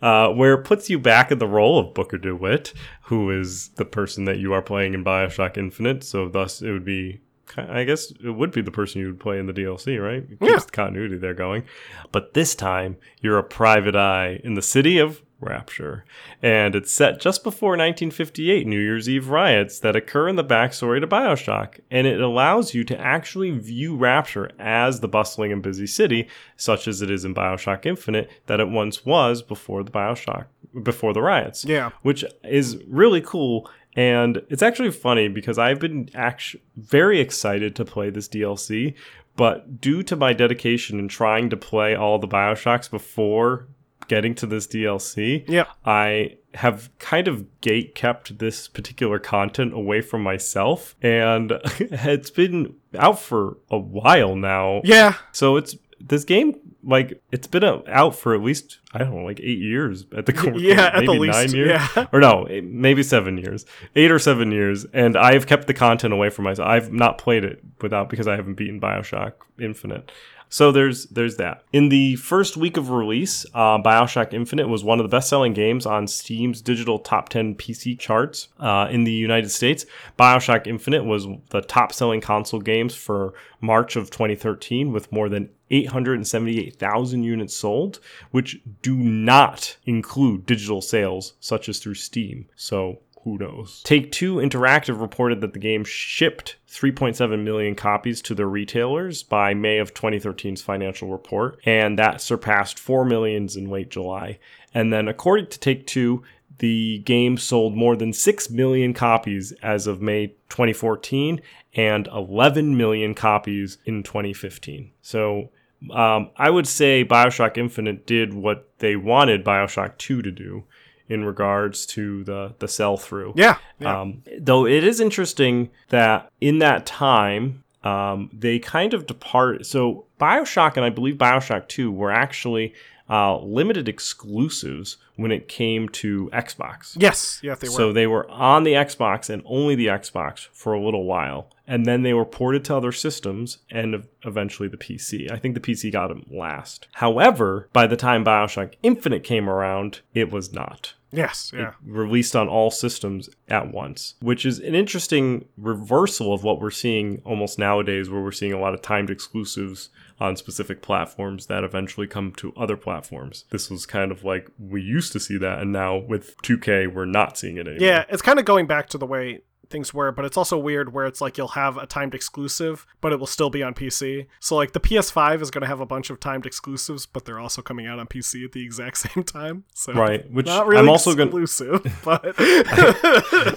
[0.01, 3.85] uh, where it puts you back in the role of Booker DeWitt, who is the
[3.85, 6.03] person that you are playing in Bioshock Infinite.
[6.03, 7.21] So, thus, it would be,
[7.57, 10.23] I guess, it would be the person you would play in the DLC, right?
[10.23, 10.57] It keeps Yeah.
[10.59, 11.63] the continuity there going.
[12.11, 16.03] But this time, you're a private eye in the city of Rapture,
[16.41, 20.99] and it's set just before 1958 New Year's Eve riots that occur in the backstory
[20.99, 25.87] to Bioshock, and it allows you to actually view Rapture as the bustling and busy
[25.87, 26.27] city,
[26.57, 30.47] such as it is in Bioshock Infinite, that it once was before the Bioshock,
[30.83, 31.91] before the riots Yeah.
[32.01, 33.69] which is really cool.
[33.95, 38.93] And it's actually funny because I've been actu- very excited to play this DLC,
[39.35, 43.67] but due to my dedication in trying to play all the Bioshocks before
[44.09, 50.01] getting to this DLC, yeah, I have kind of gate kept this particular content away
[50.01, 54.81] from myself, and it's been out for a while now.
[54.83, 55.13] Yeah.
[55.31, 59.39] So it's this game like it's been out for at least I don't know like
[59.41, 60.57] eight years at the core.
[60.57, 62.07] Yeah, at the least, nine years yeah.
[62.13, 66.13] or no eh, maybe seven years eight or seven years and I've kept the content
[66.13, 66.67] away from myself.
[66.67, 70.11] I've not played it without because I haven't beaten Bioshock Infinite.
[70.49, 71.63] So there's there's that.
[71.71, 75.85] In the first week of release, uh, Bioshock Infinite was one of the best-selling games
[75.85, 79.85] on Steam's digital top 10 PC charts uh, in the United States.
[80.17, 87.23] Bioshock Infinite was the top-selling console games for March of 2013, with more than 878,000
[87.23, 87.99] units sold,
[88.31, 92.47] which do not include digital sales such as through Steam.
[92.55, 93.81] So who knows?
[93.83, 99.53] Take Two Interactive reported that the game shipped 3.7 million copies to their retailers by
[99.53, 104.39] May of 2013's financial report, and that surpassed 4 millions in late July.
[104.73, 106.23] And then, according to Take Two,
[106.59, 111.41] the game sold more than 6 million copies as of May 2014
[111.73, 114.91] and 11 million copies in 2015.
[115.01, 115.49] So
[115.91, 120.65] um, I would say Bioshock Infinite did what they wanted Bioshock 2 to do
[121.09, 123.33] in regards to the, the sell through.
[123.35, 123.57] Yeah.
[123.79, 124.01] Yeah.
[124.01, 129.65] Um, though it is interesting that in that time, um, they kind of depart.
[129.65, 132.73] So Bioshock and I believe Bioshock 2 were actually
[133.09, 136.95] uh, limited exclusives when it came to Xbox.
[136.97, 137.39] yes.
[137.43, 137.55] Yeah.
[137.55, 137.73] They were.
[137.73, 141.49] So they were on the Xbox and only the Xbox for a little while.
[141.67, 145.31] And then they were ported to other systems and eventually the PC.
[145.31, 146.87] I think the PC got them last.
[146.93, 151.51] However, by the time Bioshock Infinite came around, it was not yes.
[151.55, 151.73] Yeah.
[151.85, 157.21] released on all systems at once, which is an interesting reversal of what we're seeing
[157.23, 159.89] almost nowadays, where we're seeing a lot of timed exclusives
[160.19, 163.45] on specific platforms that eventually come to other platforms.
[163.51, 167.05] This was kind of like we used to see that, and now with 2K, we're
[167.05, 167.87] not seeing it anymore.
[167.87, 170.93] Yeah, it's kind of going back to the way things were, but it's also weird
[170.93, 174.27] where it's like you'll have a timed exclusive, but it will still be on PC.
[174.39, 177.39] So like the PS5 is going to have a bunch of timed exclusives, but they're
[177.39, 179.63] also coming out on PC at the exact same time.
[179.73, 182.35] So Right, which not really I'm also gonna- exclusive, but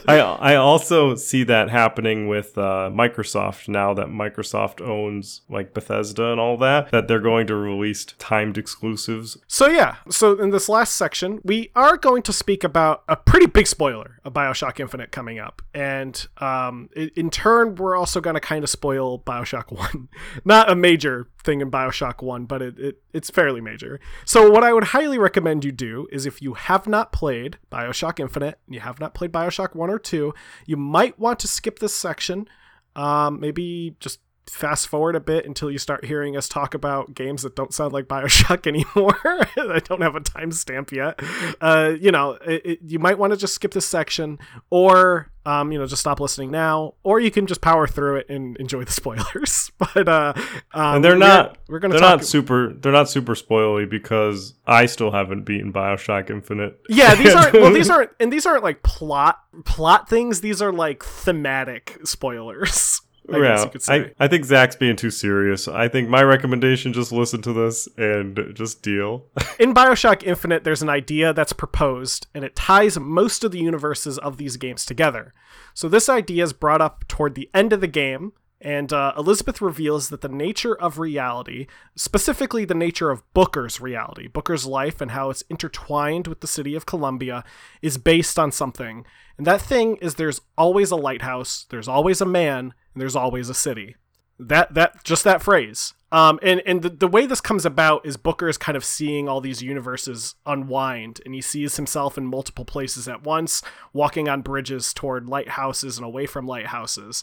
[0.08, 6.30] I I also see that happening with uh, Microsoft now that Microsoft owns like Bethesda
[6.32, 6.90] and all that.
[6.90, 9.36] That they're going to release timed exclusives.
[9.46, 13.46] So yeah, so in this last section, we are going to speak about a pretty
[13.46, 16.01] big spoiler of Bioshock Infinite coming up, and
[16.38, 20.08] um, in turn, we're also going to kind of spoil Bioshock One.
[20.44, 24.00] Not a major thing in Bioshock One, but it, it it's fairly major.
[24.24, 28.20] So what I would highly recommend you do is if you have not played Bioshock
[28.20, 30.34] Infinite, and you have not played Bioshock One or Two,
[30.66, 32.48] you might want to skip this section.
[32.94, 34.20] Um, maybe just
[34.52, 37.92] fast forward a bit until you start hearing us talk about games that don't sound
[37.92, 39.16] like Bioshock anymore.
[39.24, 41.18] I don't have a timestamp yet.
[41.60, 44.38] Uh, you know, it, it, you might want to just skip this section,
[44.70, 48.28] or um, you know, just stop listening now, or you can just power through it
[48.28, 49.70] and enjoy the spoilers.
[49.78, 50.32] but uh,
[50.74, 51.58] um, And they're we're- not.
[51.68, 52.18] We're gonna They're talk.
[52.20, 52.74] not super.
[52.74, 56.78] They're not super spoily because I still haven't beaten Bioshock Infinite.
[56.90, 57.54] yeah, these aren't.
[57.54, 60.42] Well, these aren't, and these aren't like plot plot things.
[60.42, 63.00] These are like thematic spoilers.
[63.30, 64.12] I yeah, you could say.
[64.18, 65.68] I, I think Zach's being too serious.
[65.68, 69.26] I think my recommendation just listen to this and just deal.
[69.60, 74.18] in Bioshock Infinite, there's an idea that's proposed, and it ties most of the universes
[74.18, 75.34] of these games together.
[75.72, 79.60] So, this idea is brought up toward the end of the game, and uh, Elizabeth
[79.60, 81.66] reveals that the nature of reality,
[81.96, 86.76] specifically the nature of Booker's reality, Booker's life, and how it's intertwined with the city
[86.76, 87.44] of Columbia,
[87.82, 89.04] is based on something.
[89.36, 93.54] And that thing is there's always a lighthouse, there's always a man, there's always a
[93.54, 93.96] city.
[94.38, 95.94] That that just that phrase.
[96.10, 99.28] Um and and the, the way this comes about is booker is kind of seeing
[99.28, 103.62] all these universes unwind and he sees himself in multiple places at once
[103.92, 107.22] walking on bridges toward lighthouses and away from lighthouses.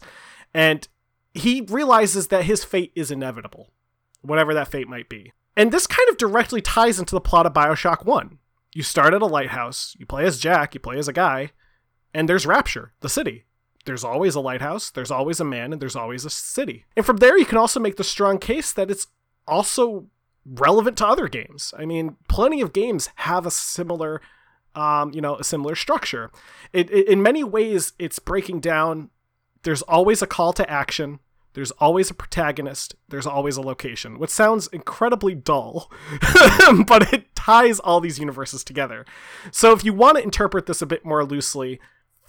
[0.53, 0.87] And
[1.33, 3.69] he realizes that his fate is inevitable
[4.21, 5.31] whatever that fate might be.
[5.55, 8.39] And this kind of directly ties into the plot of bioshock 1
[8.73, 11.51] you start at a lighthouse you play as jack you play as a guy
[12.13, 13.45] and there's rapture the city
[13.85, 16.85] there's always a lighthouse, there's always a man, and there's always a city.
[16.95, 19.07] And from there, you can also make the strong case that it's
[19.47, 20.07] also
[20.45, 21.73] relevant to other games.
[21.77, 24.21] I mean, plenty of games have a similar,
[24.75, 26.31] um, you know, a similar structure.
[26.73, 29.09] It, it, in many ways, it's breaking down.
[29.63, 31.19] There's always a call to action.
[31.53, 32.95] There's always a protagonist.
[33.07, 35.91] There's always a location, which sounds incredibly dull,
[36.85, 39.05] but it ties all these universes together.
[39.51, 41.79] So if you want to interpret this a bit more loosely,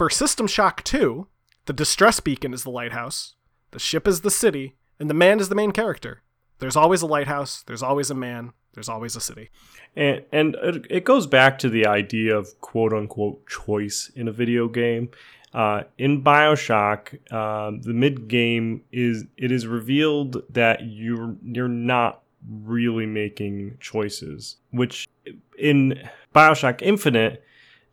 [0.01, 1.27] for System Shock 2,
[1.71, 3.37] the distress beacon is the lighthouse,
[3.71, 6.21] the ship is the city, and the man is the main character.
[6.59, 9.51] There's always a lighthouse, there's always a man, there's always a city.
[9.95, 10.57] And, and
[10.91, 15.11] it, goes back to the idea of quote unquote choice in a video game.
[15.55, 22.23] Uh, in Bioshock, um, the mid game is it is revealed that you're you're not
[22.65, 25.09] really making choices, which
[25.57, 26.03] in
[26.35, 27.45] Bioshock Infinite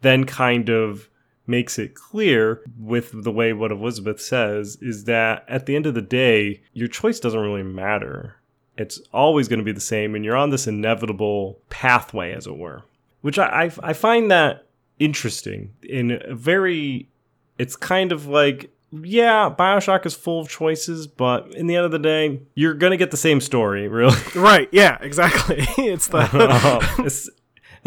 [0.02, 1.10] then kind of
[1.48, 5.94] makes it clear with the way what Elizabeth says is that at the end of
[5.94, 8.36] the day, your choice doesn't really matter.
[8.78, 12.58] It's always going to be the same, and you're on this inevitable pathway, as it
[12.58, 12.84] were.
[13.22, 14.68] Which I, I, I find that
[15.00, 17.10] interesting in a very.
[17.58, 21.92] It's kind of like yeah, Bioshock is full of choices, but in the end of
[21.92, 24.18] the day, you're gonna get the same story, really.
[24.36, 25.58] Right, yeah, exactly.
[25.78, 26.20] it's the
[27.06, 27.30] es-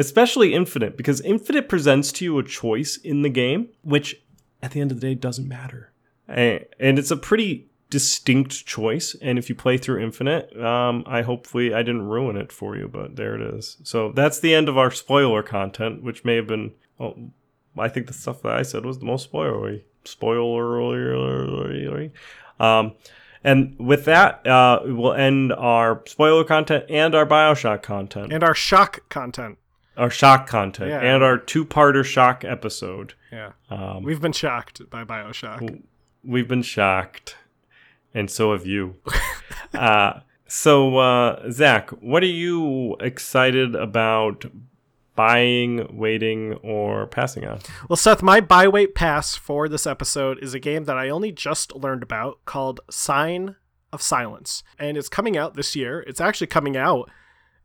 [0.01, 4.22] especially Infinite, because Infinite presents to you a choice in the game, which
[4.62, 5.92] at the end of the day doesn't matter.
[6.26, 9.16] And it's a pretty distinct choice.
[9.20, 12.88] And if you play through Infinite, um, I hopefully I didn't ruin it for you,
[12.88, 13.78] but there it is.
[13.82, 16.72] So that's the end of our spoiler content, which may have been.
[16.98, 17.16] Well,
[17.78, 19.82] I think the stuff that I said was the most spoilery.
[20.05, 20.80] Spoiler.
[22.59, 22.94] Um,
[23.42, 28.55] and with that, uh, we'll end our spoiler content and our Bioshock content, and our
[28.55, 29.59] shock content.
[29.97, 31.01] Our shock content, Yeah.
[31.01, 33.14] and our two-parter shock episode.
[33.32, 33.53] Yeah.
[33.68, 35.82] Um, We've been shocked by Bioshock.
[36.24, 37.36] we've been shocked,
[38.14, 38.97] and so have you.
[39.74, 44.45] uh, so, uh, Zach, what are you excited about
[45.16, 47.61] buying, waiting, or passing on?
[47.88, 51.30] Well, Seth, my buy wait pass for this episode is a game that I only
[51.30, 53.57] just learned about called Sign
[53.93, 54.62] of Silence.
[54.78, 56.01] And it's coming out this year.
[56.07, 57.11] It's actually coming out,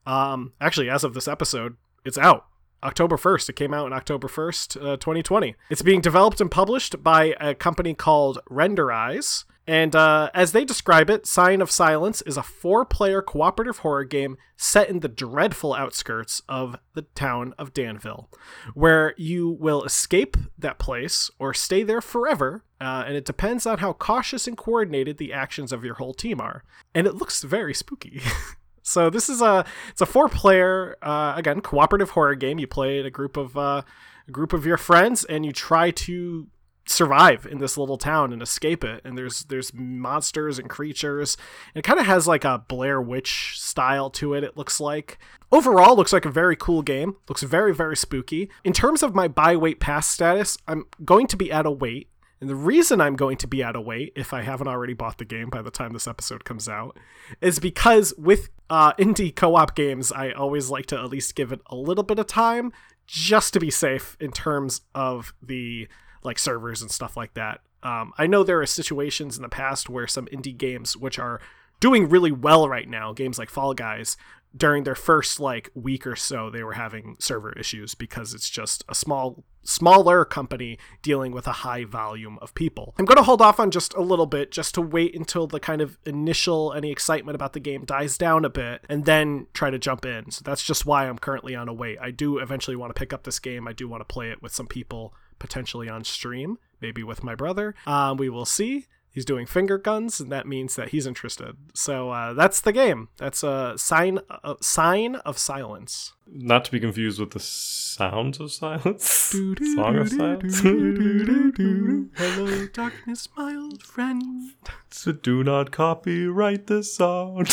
[0.05, 2.45] um, actually, as of this episode, it's out.
[2.83, 3.49] October 1st.
[3.49, 5.55] It came out on October 1st, uh, 2020.
[5.69, 9.45] It's being developed and published by a company called Renderize.
[9.67, 14.03] And uh, as they describe it, Sign of Silence is a four player cooperative horror
[14.03, 18.29] game set in the dreadful outskirts of the town of Danville,
[18.75, 22.63] where you will escape that place or stay there forever.
[22.79, 26.39] Uh, and it depends on how cautious and coordinated the actions of your whole team
[26.39, 26.63] are.
[26.93, 28.21] And it looks very spooky.
[28.86, 32.59] so this is a it's a four player uh, again cooperative horror game.
[32.59, 33.81] You play a group of uh,
[34.27, 36.47] a group of your friends and you try to
[36.88, 39.01] survive in this little town and escape it.
[39.03, 41.36] And there's there's monsters and creatures.
[41.73, 45.17] And it kind of has like a blair witch style to it it looks like.
[45.51, 47.15] Overall looks like a very cool game.
[47.27, 48.51] Looks very very spooky.
[48.63, 52.09] In terms of my buy wait pass status i'm going to be at a wait
[52.41, 55.17] and the reason I'm going to be out of wait, if I haven't already bought
[55.17, 56.97] the game by the time this episode comes out,
[57.41, 61.51] is because with uh, indie co op games, I always like to at least give
[61.51, 62.73] it a little bit of time
[63.07, 65.88] just to be safe in terms of the
[66.23, 67.61] like servers and stuff like that.
[67.83, 71.39] Um, I know there are situations in the past where some indie games, which are
[71.80, 74.17] doing really well right now, games like Fall Guys,
[74.55, 78.84] during their first like week or so, they were having server issues because it's just
[78.88, 82.93] a small smaller company dealing with a high volume of people.
[82.99, 85.59] I'm going to hold off on just a little bit just to wait until the
[85.59, 89.71] kind of initial any excitement about the game dies down a bit and then try
[89.71, 90.30] to jump in.
[90.30, 91.97] So that's just why I'm currently on a wait.
[91.99, 93.67] I do eventually want to pick up this game.
[93.67, 97.34] I do want to play it with some people potentially on stream, maybe with my
[97.34, 97.73] brother.
[97.88, 98.86] Um, we will see
[99.16, 101.55] he's doing finger guns, and that means that he's interested.
[101.74, 103.07] So uh, that's the game.
[103.18, 106.11] That's a sign a sign of silence.
[106.28, 109.05] Not to be confused with the sounds of silence.
[109.76, 110.59] Song of silence.
[112.16, 114.51] Hello, darkness, my old friend.
[114.89, 117.45] So do not copyright this song.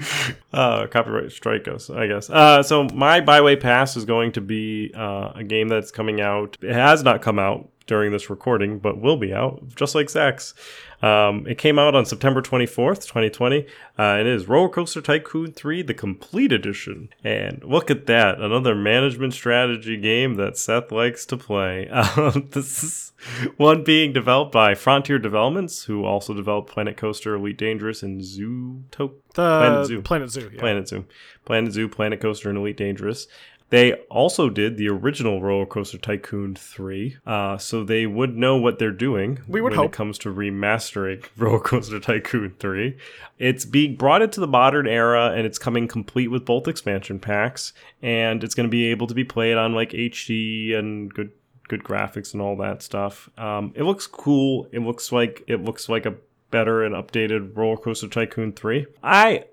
[0.52, 2.28] uh, copyright strike us, I guess.
[2.28, 6.58] Uh, so my byway pass is going to be uh, a game that's coming out.
[6.60, 10.54] It has not come out during this recording, but will be out, just like Zach's.
[11.00, 13.66] Um, it came out on September 24th, 2020.
[13.98, 17.08] Uh, it is Roller Coaster Tycoon 3, the complete edition.
[17.22, 21.88] And look at that, another management strategy game that Seth likes to play.
[22.18, 23.12] Um, this is
[23.56, 28.84] one being developed by Frontier Developments, who also developed Planet Coaster, Elite Dangerous, and Zoo.
[28.92, 30.02] To- the Planet Zoo.
[30.02, 30.50] Planet Zoo.
[30.52, 30.58] Yeah.
[30.60, 31.04] Planet Zoo.
[31.44, 33.28] Planet Zoo, Planet Coaster, and Elite Dangerous.
[33.70, 38.78] They also did the original Roller Coaster Tycoon 3, uh, so they would know what
[38.78, 39.92] they're doing we would when hope.
[39.92, 42.96] it comes to remastering Roller Coaster Tycoon 3.
[43.38, 47.74] It's being brought into the modern era and it's coming complete with both expansion packs,
[48.00, 51.32] and it's going to be able to be played on like HD and good
[51.68, 53.28] good graphics and all that stuff.
[53.36, 54.66] Um, it looks cool.
[54.72, 56.14] It looks like it looks like a
[56.50, 58.86] better and updated Roller Coaster Tycoon 3.
[59.02, 59.44] I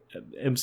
[0.42, 0.56] am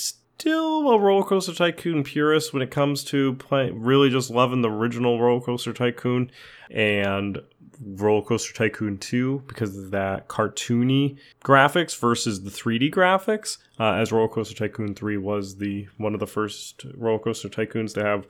[0.43, 4.69] still a roller coaster tycoon purist when it comes to play, really just loving the
[4.69, 6.29] original roller coaster tycoon
[6.69, 7.41] and
[7.81, 14.11] roller coaster tycoon 2 because of that cartoony graphics versus the 3d graphics uh, as
[14.11, 18.27] roller coaster tycoon 3 was the one of the first roller coaster tycoons to have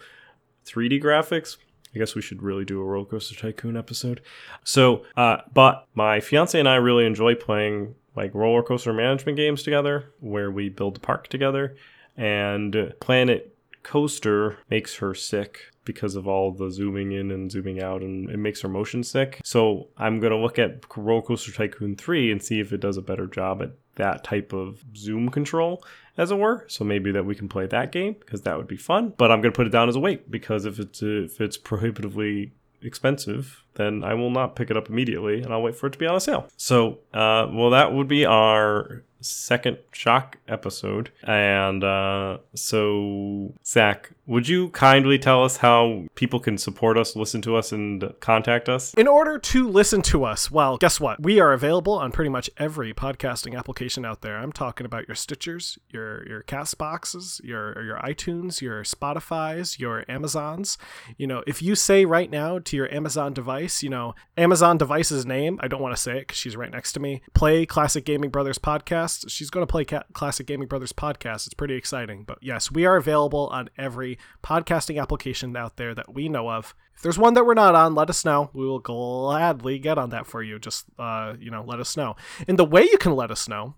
[0.67, 1.57] 3d graphics
[1.95, 4.23] I guess we should really do a roller coaster tycoon episode.
[4.65, 9.63] So, uh, but my fiance and I really enjoy playing like roller coaster management games
[9.63, 11.77] together, where we build a park together
[12.17, 18.03] and Planet Coaster makes her sick because of all the zooming in and zooming out
[18.03, 19.41] and it makes her motion sick.
[19.45, 22.97] So I'm going to look at Roller Coaster Tycoon 3 and see if it does
[22.97, 25.85] a better job at that type of zoom control
[26.17, 26.65] as it were.
[26.69, 29.15] So maybe that we can play that game because that would be fun.
[29.17, 31.57] But I'm going to put it down as a wait because if it's if it's
[31.57, 35.93] prohibitively expensive, then I will not pick it up immediately and I'll wait for it
[35.93, 36.49] to be on a sale.
[36.57, 41.11] So, uh, well, that would be our second shock episode.
[41.23, 47.43] And uh, so, Zach, would you kindly tell us how people can support us, listen
[47.43, 48.95] to us, and contact us?
[48.95, 51.21] In order to listen to us, well, guess what?
[51.21, 54.39] We are available on pretty much every podcasting application out there.
[54.39, 60.05] I'm talking about your Stitchers, your your Cast boxes, your your iTunes, your Spotify's, your
[60.09, 60.79] Amazons.
[61.17, 65.25] You know, if you say right now to your Amazon device, you know, Amazon device's
[65.25, 67.23] name, I don't want to say it because she's right next to me.
[67.35, 69.31] Play Classic Gaming Brothers podcast.
[69.31, 71.47] She's going to play Ca- Classic Gaming Brothers podcast.
[71.47, 72.25] It's pretty exciting.
[72.25, 76.75] But yes, we are available on every podcasting application out there that we know of.
[76.95, 78.51] If there's one that we're not on, let us know.
[78.53, 80.59] We will gladly get on that for you.
[80.59, 82.17] Just uh, you know, let us know.
[82.49, 83.75] And the way you can let us know,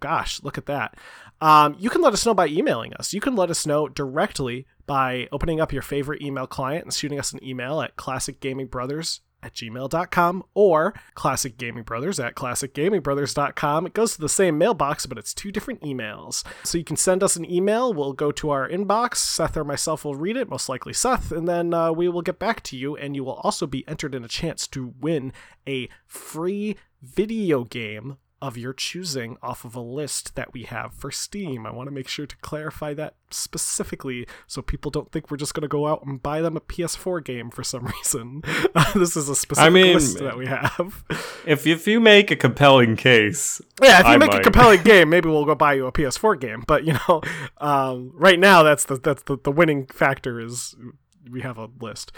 [0.00, 0.96] gosh, look at that.
[1.40, 3.12] Um, you can let us know by emailing us.
[3.12, 7.18] You can let us know directly by opening up your favorite email client and shooting
[7.18, 13.86] us an email at classicgamingbrothers at gmail.com or Classic Gaming Brothers at classicgamingbrothers.com.
[13.86, 16.44] It goes to the same mailbox, but it's two different emails.
[16.64, 17.92] So you can send us an email.
[17.92, 19.16] We'll go to our inbox.
[19.16, 22.38] Seth or myself will read it, most likely Seth, and then uh, we will get
[22.38, 22.96] back to you.
[22.96, 25.32] And you will also be entered in a chance to win
[25.68, 31.10] a free video game of your choosing off of a list that we have for
[31.10, 31.66] Steam.
[31.66, 35.54] I want to make sure to clarify that specifically so people don't think we're just
[35.54, 38.42] going to go out and buy them a PS4 game for some reason.
[38.94, 41.04] this is a specific I mean, list that we have.
[41.46, 45.10] If if you make a compelling case, Yeah, if you I make a compelling game,
[45.10, 46.64] maybe we'll go buy you a PS4 game.
[46.66, 47.20] But you know,
[47.58, 50.74] um, right now that's the that's the, the winning factor is
[51.30, 52.12] we have a list.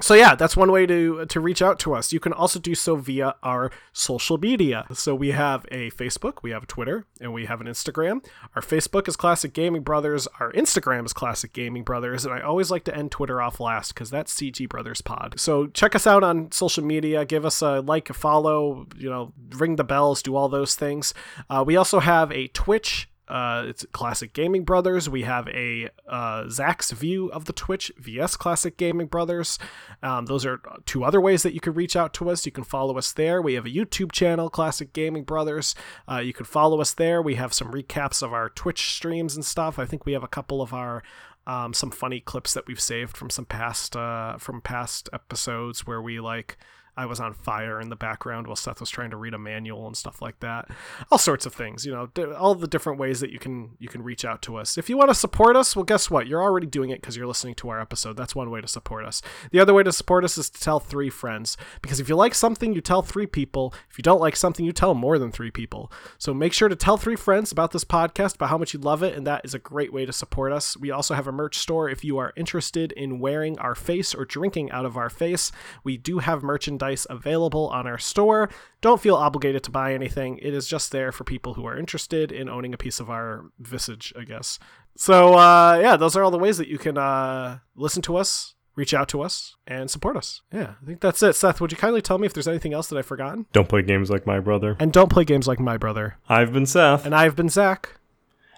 [0.00, 2.12] So yeah, that's one way to to reach out to us.
[2.12, 4.86] You can also do so via our social media.
[4.92, 8.24] So we have a Facebook, we have a Twitter, and we have an Instagram.
[8.56, 10.26] Our Facebook is Classic Gaming Brothers.
[10.40, 13.94] Our Instagram is Classic Gaming Brothers, and I always like to end Twitter off last
[13.94, 15.38] because that's CG Brothers Pod.
[15.38, 17.24] So check us out on social media.
[17.24, 18.88] Give us a like, a follow.
[18.96, 21.14] You know, ring the bells, do all those things.
[21.48, 25.08] Uh, we also have a Twitch uh, it's Classic Gaming Brothers.
[25.08, 29.58] We have a uh, Zach's view of the Twitch vs Classic Gaming Brothers.
[30.02, 32.44] Um, those are two other ways that you can reach out to us.
[32.44, 33.40] You can follow us there.
[33.40, 35.74] We have a YouTube channel, Classic Gaming Brothers.
[36.10, 37.22] Uh, you can follow us there.
[37.22, 39.78] We have some recaps of our Twitch streams and stuff.
[39.78, 41.02] I think we have a couple of our
[41.46, 46.00] um, some funny clips that we've saved from some past uh, from past episodes where
[46.00, 46.56] we like
[46.96, 49.86] I was on fire in the background while Seth was trying to read a manual
[49.86, 50.68] and stuff like that.
[51.10, 54.02] All sorts of things, you know, all the different ways that you can you can
[54.02, 54.78] reach out to us.
[54.78, 56.26] If you want to support us, well, guess what?
[56.28, 58.16] You're already doing it because you're listening to our episode.
[58.16, 59.22] That's one way to support us.
[59.50, 61.56] The other way to support us is to tell three friends.
[61.82, 63.74] Because if you like something, you tell three people.
[63.90, 65.90] If you don't like something, you tell more than three people.
[66.18, 69.02] So make sure to tell three friends about this podcast, about how much you love
[69.02, 70.76] it, and that is a great way to support us.
[70.76, 74.24] We also have a merch store if you are interested in wearing our face or
[74.24, 75.50] drinking out of our face.
[75.82, 78.48] We do have merchandise available on our store.
[78.80, 80.38] Don't feel obligated to buy anything.
[80.38, 83.46] It is just there for people who are interested in owning a piece of our
[83.58, 84.58] visage, I guess.
[84.96, 88.54] So uh, yeah, those are all the ways that you can uh, listen to us,
[88.76, 90.42] reach out to us, and support us.
[90.52, 91.34] Yeah, I think that's it.
[91.34, 93.46] Seth, would you kindly tell me if there's anything else that I've forgotten?
[93.52, 94.76] don't play games like my brother.
[94.78, 96.16] And don't play games like my brother.
[96.28, 97.98] I've been Seth, And I've been Zach.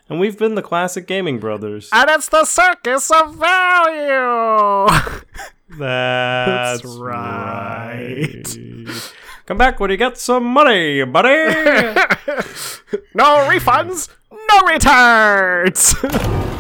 [0.09, 1.89] and we've been the Classic Gaming Brothers.
[1.93, 4.89] And it's the circus of value.
[5.69, 8.43] That's, right.
[8.47, 9.13] right.
[9.47, 11.29] Come back when you get some money, buddy.
[13.15, 15.95] no refunds, no returns.